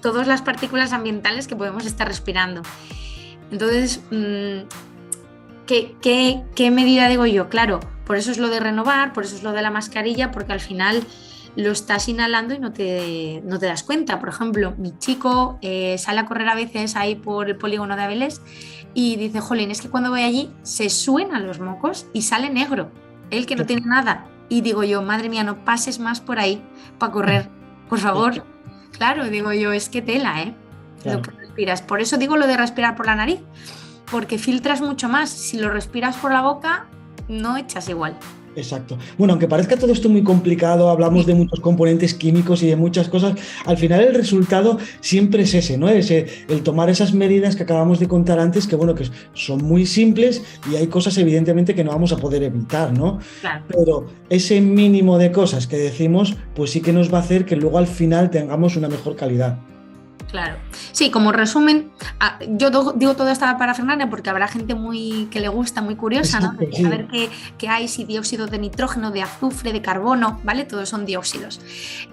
todas 0.00 0.26
las 0.26 0.40
partículas 0.40 0.94
ambientales 0.94 1.46
que 1.46 1.56
podemos 1.56 1.84
estar 1.84 2.08
respirando. 2.08 2.62
Entonces, 3.50 4.00
mm, 4.10 4.66
¿qué, 5.66 5.94
qué, 6.00 6.42
qué 6.54 6.70
medida 6.70 7.06
digo 7.10 7.26
yo? 7.26 7.50
Claro, 7.50 7.80
por 8.06 8.16
eso 8.16 8.30
es 8.30 8.38
lo 8.38 8.48
de 8.48 8.60
renovar, 8.60 9.12
por 9.12 9.24
eso 9.24 9.36
es 9.36 9.42
lo 9.42 9.52
de 9.52 9.60
la 9.60 9.70
mascarilla, 9.70 10.30
porque 10.30 10.54
al 10.54 10.60
final 10.60 11.04
lo 11.56 11.70
estás 11.70 12.08
inhalando 12.08 12.54
y 12.54 12.58
no 12.58 12.72
te, 12.72 13.42
no 13.44 13.58
te 13.58 13.66
das 13.66 13.82
cuenta. 13.82 14.18
Por 14.18 14.28
ejemplo, 14.28 14.74
mi 14.76 14.96
chico 14.98 15.58
eh, 15.62 15.96
sale 15.98 16.20
a 16.20 16.26
correr 16.26 16.48
a 16.48 16.54
veces 16.54 16.96
ahí 16.96 17.14
por 17.14 17.48
el 17.48 17.56
polígono 17.56 17.96
de 17.96 18.02
Avilés 18.02 18.40
y 18.94 19.16
dice, 19.16 19.40
jolín, 19.40 19.70
es 19.70 19.80
que 19.80 19.90
cuando 19.90 20.10
voy 20.10 20.22
allí 20.22 20.50
se 20.62 20.90
suenan 20.90 21.46
los 21.46 21.60
mocos 21.60 22.06
y 22.12 22.22
sale 22.22 22.50
negro, 22.50 22.90
él 23.30 23.46
que 23.46 23.56
no 23.56 23.66
tiene 23.66 23.86
nada. 23.86 24.26
Y 24.48 24.60
digo 24.60 24.84
yo, 24.84 25.02
madre 25.02 25.28
mía, 25.28 25.44
no 25.44 25.64
pases 25.64 25.98
más 25.98 26.20
por 26.20 26.38
ahí 26.38 26.62
para 26.98 27.12
correr, 27.12 27.48
por 27.88 27.98
favor. 27.98 28.44
Claro, 28.92 29.24
digo 29.24 29.52
yo, 29.52 29.72
es 29.72 29.88
que 29.88 30.02
tela, 30.02 30.42
¿eh? 30.42 30.54
Lo 31.04 31.20
que 31.20 31.32
respiras. 31.32 31.82
Por 31.82 32.00
eso 32.00 32.16
digo 32.16 32.36
lo 32.36 32.46
de 32.46 32.56
respirar 32.56 32.94
por 32.94 33.06
la 33.06 33.16
nariz, 33.16 33.40
porque 34.10 34.38
filtras 34.38 34.80
mucho 34.80 35.08
más. 35.08 35.30
Si 35.30 35.58
lo 35.58 35.70
respiras 35.70 36.16
por 36.16 36.32
la 36.32 36.40
boca, 36.42 36.86
no 37.28 37.56
echas 37.56 37.88
igual. 37.88 38.16
Exacto. 38.56 38.98
Bueno, 39.18 39.32
aunque 39.32 39.48
parezca 39.48 39.76
todo 39.76 39.92
esto 39.92 40.08
muy 40.08 40.22
complicado, 40.22 40.88
hablamos 40.88 41.26
de 41.26 41.34
muchos 41.34 41.60
componentes 41.60 42.14
químicos 42.14 42.62
y 42.62 42.68
de 42.68 42.76
muchas 42.76 43.08
cosas, 43.08 43.34
al 43.66 43.76
final 43.76 44.02
el 44.02 44.14
resultado 44.14 44.78
siempre 45.00 45.42
es 45.42 45.54
ese, 45.54 45.76
¿no? 45.76 45.88
Ese, 45.88 46.26
el 46.48 46.62
tomar 46.62 46.88
esas 46.90 47.14
medidas 47.14 47.56
que 47.56 47.64
acabamos 47.64 47.98
de 48.00 48.08
contar 48.08 48.38
antes, 48.38 48.66
que 48.66 48.76
bueno, 48.76 48.94
que 48.94 49.06
son 49.32 49.64
muy 49.64 49.86
simples 49.86 50.42
y 50.70 50.76
hay 50.76 50.86
cosas 50.86 51.18
evidentemente 51.18 51.74
que 51.74 51.84
no 51.84 51.90
vamos 51.90 52.12
a 52.12 52.16
poder 52.16 52.42
evitar, 52.42 52.92
¿no? 52.92 53.18
Pero 53.68 54.06
ese 54.30 54.60
mínimo 54.60 55.18
de 55.18 55.32
cosas 55.32 55.66
que 55.66 55.76
decimos, 55.76 56.36
pues 56.54 56.70
sí 56.70 56.80
que 56.80 56.92
nos 56.92 57.12
va 57.12 57.18
a 57.18 57.22
hacer 57.22 57.44
que 57.44 57.56
luego 57.56 57.78
al 57.78 57.86
final 57.86 58.30
tengamos 58.30 58.76
una 58.76 58.88
mejor 58.88 59.16
calidad. 59.16 59.58
Claro. 60.30 60.56
Sí, 60.92 61.10
como 61.10 61.32
resumen, 61.32 61.92
ah, 62.18 62.38
yo 62.48 62.92
digo 62.96 63.14
toda 63.14 63.30
esta 63.32 63.56
parafernalia 63.56 64.10
porque 64.10 64.30
habrá 64.30 64.48
gente 64.48 64.74
muy 64.74 65.28
que 65.30 65.40
le 65.40 65.48
gusta, 65.48 65.80
muy 65.80 65.96
curiosa, 65.96 66.40
¿no? 66.40 66.52
De 66.54 66.72
saber 66.72 67.08
qué, 67.58 67.68
hay, 67.68 67.88
si 67.88 68.04
dióxido 68.04 68.46
de 68.46 68.58
nitrógeno, 68.58 69.10
de 69.10 69.22
azufre, 69.22 69.72
de 69.72 69.80
carbono, 69.80 70.40
¿vale? 70.42 70.64
Todos 70.64 70.88
son 70.88 71.06
dióxidos, 71.06 71.60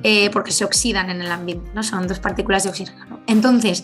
eh, 0.03 0.29
porque 0.31 0.51
se 0.51 0.65
oxidan 0.65 1.09
en 1.09 1.21
el 1.21 1.31
ambiente, 1.31 1.71
¿no? 1.73 1.83
Son 1.83 2.07
dos 2.07 2.19
partículas 2.19 2.63
de 2.63 2.69
oxígeno. 2.69 3.19
Entonces, 3.27 3.83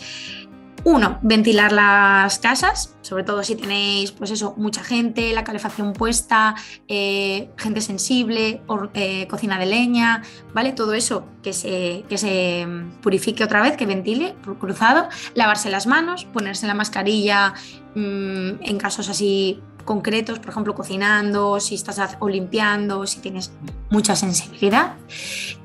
uno, 0.87 1.19
ventilar 1.21 1.73
las 1.73 2.39
casas, 2.39 2.95
sobre 3.01 3.25
todo 3.25 3.43
si 3.43 3.57
tenéis, 3.57 4.13
pues 4.13 4.31
eso, 4.31 4.53
mucha 4.55 4.81
gente, 4.85 5.33
la 5.33 5.43
calefacción 5.43 5.91
puesta, 5.91 6.55
eh, 6.87 7.49
gente 7.57 7.81
sensible, 7.81 8.61
eh, 8.93 9.27
cocina 9.27 9.59
de 9.59 9.65
leña, 9.65 10.23
¿vale? 10.53 10.71
Todo 10.71 10.93
eso 10.93 11.25
que 11.43 11.51
se, 11.51 12.05
que 12.07 12.17
se 12.17 12.65
purifique 13.01 13.43
otra 13.43 13.61
vez, 13.61 13.75
que 13.75 13.85
ventile, 13.85 14.33
cruzado, 14.61 15.09
lavarse 15.35 15.69
las 15.69 15.87
manos, 15.87 16.23
ponerse 16.23 16.67
la 16.67 16.73
mascarilla 16.73 17.53
mm, 17.93 18.63
en 18.63 18.77
casos 18.77 19.09
así 19.09 19.61
concretos, 19.83 20.39
por 20.39 20.51
ejemplo, 20.51 20.73
cocinando, 20.73 21.59
si 21.59 21.75
estás 21.75 21.99
o 22.19 22.29
limpiando, 22.29 23.05
si 23.05 23.19
tienes 23.19 23.51
mucha 23.89 24.15
sensibilidad. 24.15 24.95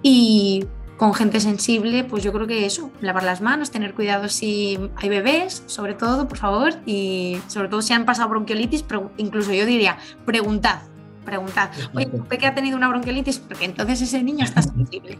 Y 0.03 0.65
con 1.03 1.15
gente 1.15 1.41
sensible, 1.41 2.05
pues 2.05 2.23
yo 2.23 2.33
creo 2.33 2.47
que 2.47 2.65
eso, 2.65 2.93
lavar 3.01 3.25
las 3.25 3.41
manos, 3.41 3.73
tener 3.73 3.93
cuidado 3.93 4.29
si 4.29 4.79
hay 4.95 5.09
bebés, 5.09 5.65
sobre 5.67 5.95
todo, 5.95 6.29
por 6.29 6.39
favor, 6.39 6.75
y 6.87 7.39
sobre 7.49 7.67
todo 7.67 7.83
si 7.83 7.93
han 7.93 8.05
pasado 8.05 8.29
bronquiolitis, 8.29 8.85
incluso 9.17 9.53
yo 9.53 9.67
diría, 9.67 9.99
preguntad, 10.25 10.83
preguntad, 11.25 11.71
oye, 11.93 12.07
¿por 12.07 12.29
qué 12.29 12.47
ha 12.47 12.55
tenido 12.55 12.77
una 12.77 12.89
bronquiolitis? 12.89 13.41
Porque 13.41 13.65
entonces 13.65 14.01
ese 14.01 14.23
niño 14.23 14.45
está 14.45 14.63
sensible. 14.63 15.19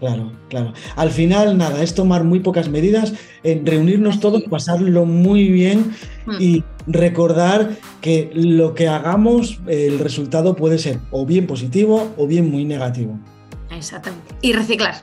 Claro, 0.00 0.32
claro. 0.48 0.72
Al 0.96 1.10
final, 1.10 1.58
nada, 1.58 1.82
es 1.82 1.94
tomar 1.94 2.24
muy 2.24 2.40
pocas 2.40 2.70
medidas, 2.70 3.12
en 3.42 3.66
reunirnos 3.66 4.18
todos, 4.18 4.44
pasarlo 4.44 5.04
muy 5.04 5.50
bien 5.50 5.92
hmm. 6.24 6.40
y 6.40 6.64
recordar 6.86 7.76
que 8.00 8.30
lo 8.32 8.72
que 8.72 8.88
hagamos, 8.88 9.60
el 9.66 9.98
resultado 9.98 10.56
puede 10.56 10.78
ser 10.78 11.00
o 11.10 11.26
bien 11.26 11.46
positivo 11.46 12.14
o 12.16 12.26
bien 12.26 12.50
muy 12.50 12.64
negativo. 12.64 13.18
Exactamente. 13.76 14.34
Y 14.42 14.52
reciclar. 14.52 15.02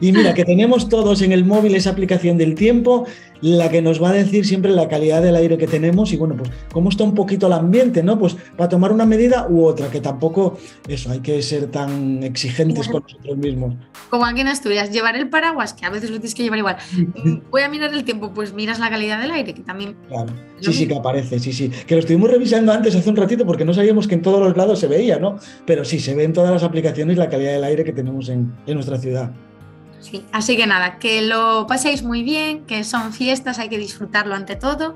Y 0.00 0.12
mira, 0.12 0.34
que 0.34 0.44
tenemos 0.44 0.88
todos 0.88 1.22
en 1.22 1.32
el 1.32 1.44
móvil 1.44 1.74
esa 1.74 1.90
aplicación 1.90 2.38
del 2.38 2.54
tiempo, 2.54 3.06
la 3.42 3.68
que 3.68 3.82
nos 3.82 4.02
va 4.02 4.10
a 4.10 4.12
decir 4.12 4.46
siempre 4.46 4.70
la 4.70 4.88
calidad 4.88 5.20
del 5.20 5.34
aire 5.34 5.58
que 5.58 5.66
tenemos 5.66 6.12
y 6.12 6.16
bueno, 6.16 6.36
pues 6.36 6.50
cómo 6.72 6.88
está 6.88 7.04
un 7.04 7.14
poquito 7.14 7.48
el 7.48 7.52
ambiente, 7.52 8.02
¿no? 8.02 8.18
Pues 8.18 8.36
para 8.56 8.68
tomar 8.68 8.92
una 8.92 9.04
medida 9.04 9.46
u 9.48 9.64
otra, 9.64 9.90
que 9.90 10.00
tampoco, 10.00 10.58
eso, 10.88 11.10
hay 11.10 11.20
que 11.20 11.42
ser 11.42 11.66
tan 11.66 12.22
exigentes 12.22 12.88
con 12.88 13.02
nosotros 13.02 13.36
mismos. 13.36 13.74
Como 14.10 14.24
aquí 14.24 14.40
en 14.40 14.48
Asturias, 14.48 14.90
llevar 14.90 15.16
el 15.16 15.28
paraguas, 15.28 15.74
que 15.74 15.84
a 15.84 15.90
veces 15.90 16.10
lo 16.10 16.16
tienes 16.16 16.34
que 16.34 16.44
llevar 16.44 16.58
igual. 16.60 16.76
Voy 17.50 17.62
a 17.62 17.68
mirar 17.68 17.92
el 17.92 18.04
tiempo, 18.04 18.32
pues 18.32 18.52
miras 18.52 18.78
la 18.78 18.90
calidad 18.90 19.20
del 19.20 19.32
aire, 19.32 19.54
que 19.54 19.62
también... 19.62 19.96
Claro. 20.08 20.32
Sí, 20.60 20.72
sí, 20.72 20.86
que 20.86 20.94
aparece, 20.94 21.40
sí, 21.40 21.52
sí. 21.52 21.70
Que 21.86 21.96
lo 21.96 22.00
estuvimos 22.00 22.30
revisando 22.30 22.72
antes, 22.72 22.94
hace 22.94 23.10
un 23.10 23.16
ratito, 23.16 23.44
porque 23.44 23.64
no 23.64 23.74
sabíamos 23.74 24.06
que 24.06 24.14
en 24.14 24.22
todos 24.22 24.38
los 24.38 24.56
lados 24.56 24.78
se 24.78 24.86
veía, 24.86 25.18
¿no? 25.18 25.36
Pero 25.66 25.84
sí, 25.84 25.98
se 25.98 26.14
ve 26.14 26.22
en 26.22 26.32
todas 26.32 26.52
las 26.52 26.62
aplicaciones 26.62 27.18
la 27.18 27.28
calidad 27.28 27.52
del 27.52 27.64
aire 27.64 27.82
que 27.82 27.92
tenemos 27.92 28.28
en, 28.28 28.54
en 28.66 28.74
nuestra 28.74 28.98
ciudad. 28.98 29.32
Sí, 30.02 30.24
así 30.32 30.56
que 30.56 30.66
nada, 30.66 30.98
que 30.98 31.22
lo 31.22 31.68
paséis 31.68 32.02
muy 32.02 32.24
bien, 32.24 32.66
que 32.66 32.82
son 32.82 33.12
fiestas, 33.12 33.60
hay 33.60 33.68
que 33.68 33.78
disfrutarlo 33.78 34.34
ante 34.34 34.56
todo 34.56 34.94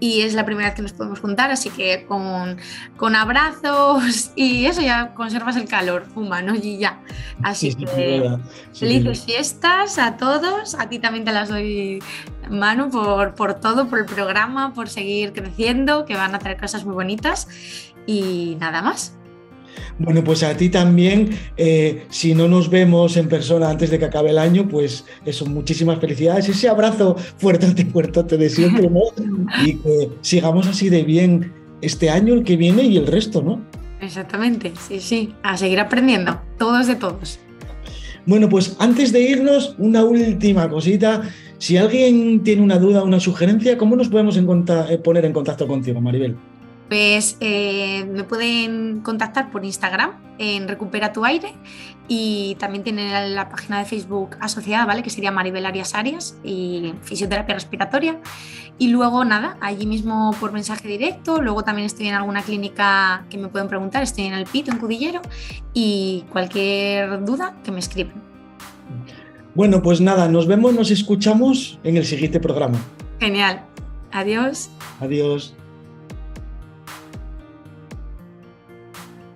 y 0.00 0.22
es 0.22 0.34
la 0.34 0.44
primera 0.44 0.68
vez 0.68 0.74
que 0.74 0.82
nos 0.82 0.92
podemos 0.92 1.20
juntar, 1.20 1.52
así 1.52 1.70
que 1.70 2.04
con, 2.06 2.58
con 2.96 3.14
abrazos 3.14 4.32
y 4.34 4.66
eso 4.66 4.82
ya 4.82 5.14
conservas 5.14 5.54
el 5.54 5.68
calor 5.68 6.06
humano 6.16 6.56
y 6.60 6.76
ya. 6.76 7.00
Así 7.40 7.72
que 7.72 8.36
felices 8.74 9.24
fiestas 9.24 9.96
a 9.98 10.16
todos, 10.16 10.74
a 10.74 10.88
ti 10.88 10.98
también 10.98 11.24
te 11.24 11.30
las 11.30 11.48
doy 11.48 12.02
mano 12.50 12.90
por, 12.90 13.36
por 13.36 13.54
todo, 13.54 13.88
por 13.88 14.00
el 14.00 14.06
programa, 14.06 14.74
por 14.74 14.88
seguir 14.88 15.32
creciendo, 15.32 16.04
que 16.04 16.14
van 16.14 16.34
a 16.34 16.40
traer 16.40 16.58
cosas 16.60 16.84
muy 16.84 16.94
bonitas. 16.94 17.46
Y 18.06 18.56
nada 18.58 18.80
más. 18.82 19.17
Bueno, 19.98 20.22
pues 20.22 20.42
a 20.42 20.56
ti 20.56 20.68
también, 20.68 21.30
eh, 21.56 22.06
si 22.08 22.34
no 22.34 22.48
nos 22.48 22.70
vemos 22.70 23.16
en 23.16 23.28
persona 23.28 23.68
antes 23.68 23.90
de 23.90 23.98
que 23.98 24.04
acabe 24.04 24.30
el 24.30 24.38
año, 24.38 24.68
pues 24.68 25.04
eso, 25.24 25.46
muchísimas 25.46 25.98
felicidades, 25.98 26.48
ese 26.48 26.68
abrazo 26.68 27.16
fuerte, 27.38 27.84
fuerte 27.86 28.36
de 28.36 28.50
siempre, 28.50 28.88
¿no? 28.88 29.02
Y 29.64 29.76
que 29.76 30.10
sigamos 30.20 30.66
así 30.66 30.88
de 30.88 31.02
bien 31.02 31.52
este 31.80 32.10
año, 32.10 32.34
el 32.34 32.44
que 32.44 32.56
viene 32.56 32.82
y 32.82 32.96
el 32.96 33.06
resto, 33.06 33.42
¿no? 33.42 33.60
Exactamente, 34.00 34.72
sí, 34.88 35.00
sí, 35.00 35.34
a 35.42 35.56
seguir 35.56 35.80
aprendiendo, 35.80 36.40
todos 36.58 36.86
de 36.86 36.94
todos. 36.94 37.40
Bueno, 38.26 38.48
pues 38.48 38.76
antes 38.78 39.12
de 39.12 39.22
irnos, 39.22 39.74
una 39.78 40.04
última 40.04 40.68
cosita. 40.68 41.22
Si 41.56 41.76
alguien 41.76 42.42
tiene 42.44 42.62
una 42.62 42.78
duda, 42.78 43.02
una 43.02 43.18
sugerencia, 43.18 43.78
¿cómo 43.78 43.96
nos 43.96 44.08
podemos 44.08 44.36
eh, 44.36 44.98
poner 44.98 45.24
en 45.24 45.32
contacto 45.32 45.66
contigo, 45.66 46.00
Maribel? 46.00 46.36
Pues 46.88 47.36
eh, 47.40 48.06
me 48.10 48.24
pueden 48.24 49.00
contactar 49.00 49.50
por 49.50 49.64
Instagram 49.64 50.12
en 50.38 50.68
Recupera 50.68 51.12
tu 51.12 51.24
Aire 51.24 51.54
y 52.08 52.56
también 52.58 52.82
tienen 52.82 53.34
la, 53.34 53.48
página 53.50 53.78
de 53.78 53.84
Facebook 53.84 54.36
asociada, 54.40 54.86
¿vale? 54.86 55.02
Que 55.02 55.10
sería 55.10 55.30
Maribel 55.30 55.66
Arias 55.66 55.94
Arias 55.94 56.36
y 56.42 56.94
Fisioterapia 57.02 57.54
Respiratoria. 57.54 58.18
Y 58.78 58.88
luego, 58.88 59.24
nada, 59.24 59.58
allí 59.60 59.86
mismo 59.86 60.34
por 60.40 60.52
mensaje 60.52 60.88
directo. 60.88 61.42
Luego 61.42 61.64
también 61.64 61.84
estoy 61.84 62.08
en 62.08 62.14
alguna 62.14 62.42
clínica 62.42 63.26
que 63.28 63.36
me 63.36 63.48
pueden 63.48 63.68
preguntar. 63.68 64.02
Estoy 64.02 64.24
en 64.24 64.32
El 64.32 64.46
Pito, 64.46 64.70
en 64.70 64.78
Cudillero. 64.78 65.20
Y 65.74 66.24
cualquier 66.30 67.24
duda, 67.24 67.56
que 67.64 67.72
me 67.72 67.80
escriben. 67.80 68.14
Bueno, 69.54 69.82
pues 69.82 70.00
nada, 70.00 70.28
nos 70.28 70.46
vemos, 70.46 70.72
nos 70.72 70.90
escuchamos 70.90 71.78
en 71.82 71.96
el 71.96 72.04
siguiente 72.04 72.38
programa. 72.38 72.78
Genial. 73.18 73.62
Adiós. 74.12 74.70
Adiós. 75.00 75.57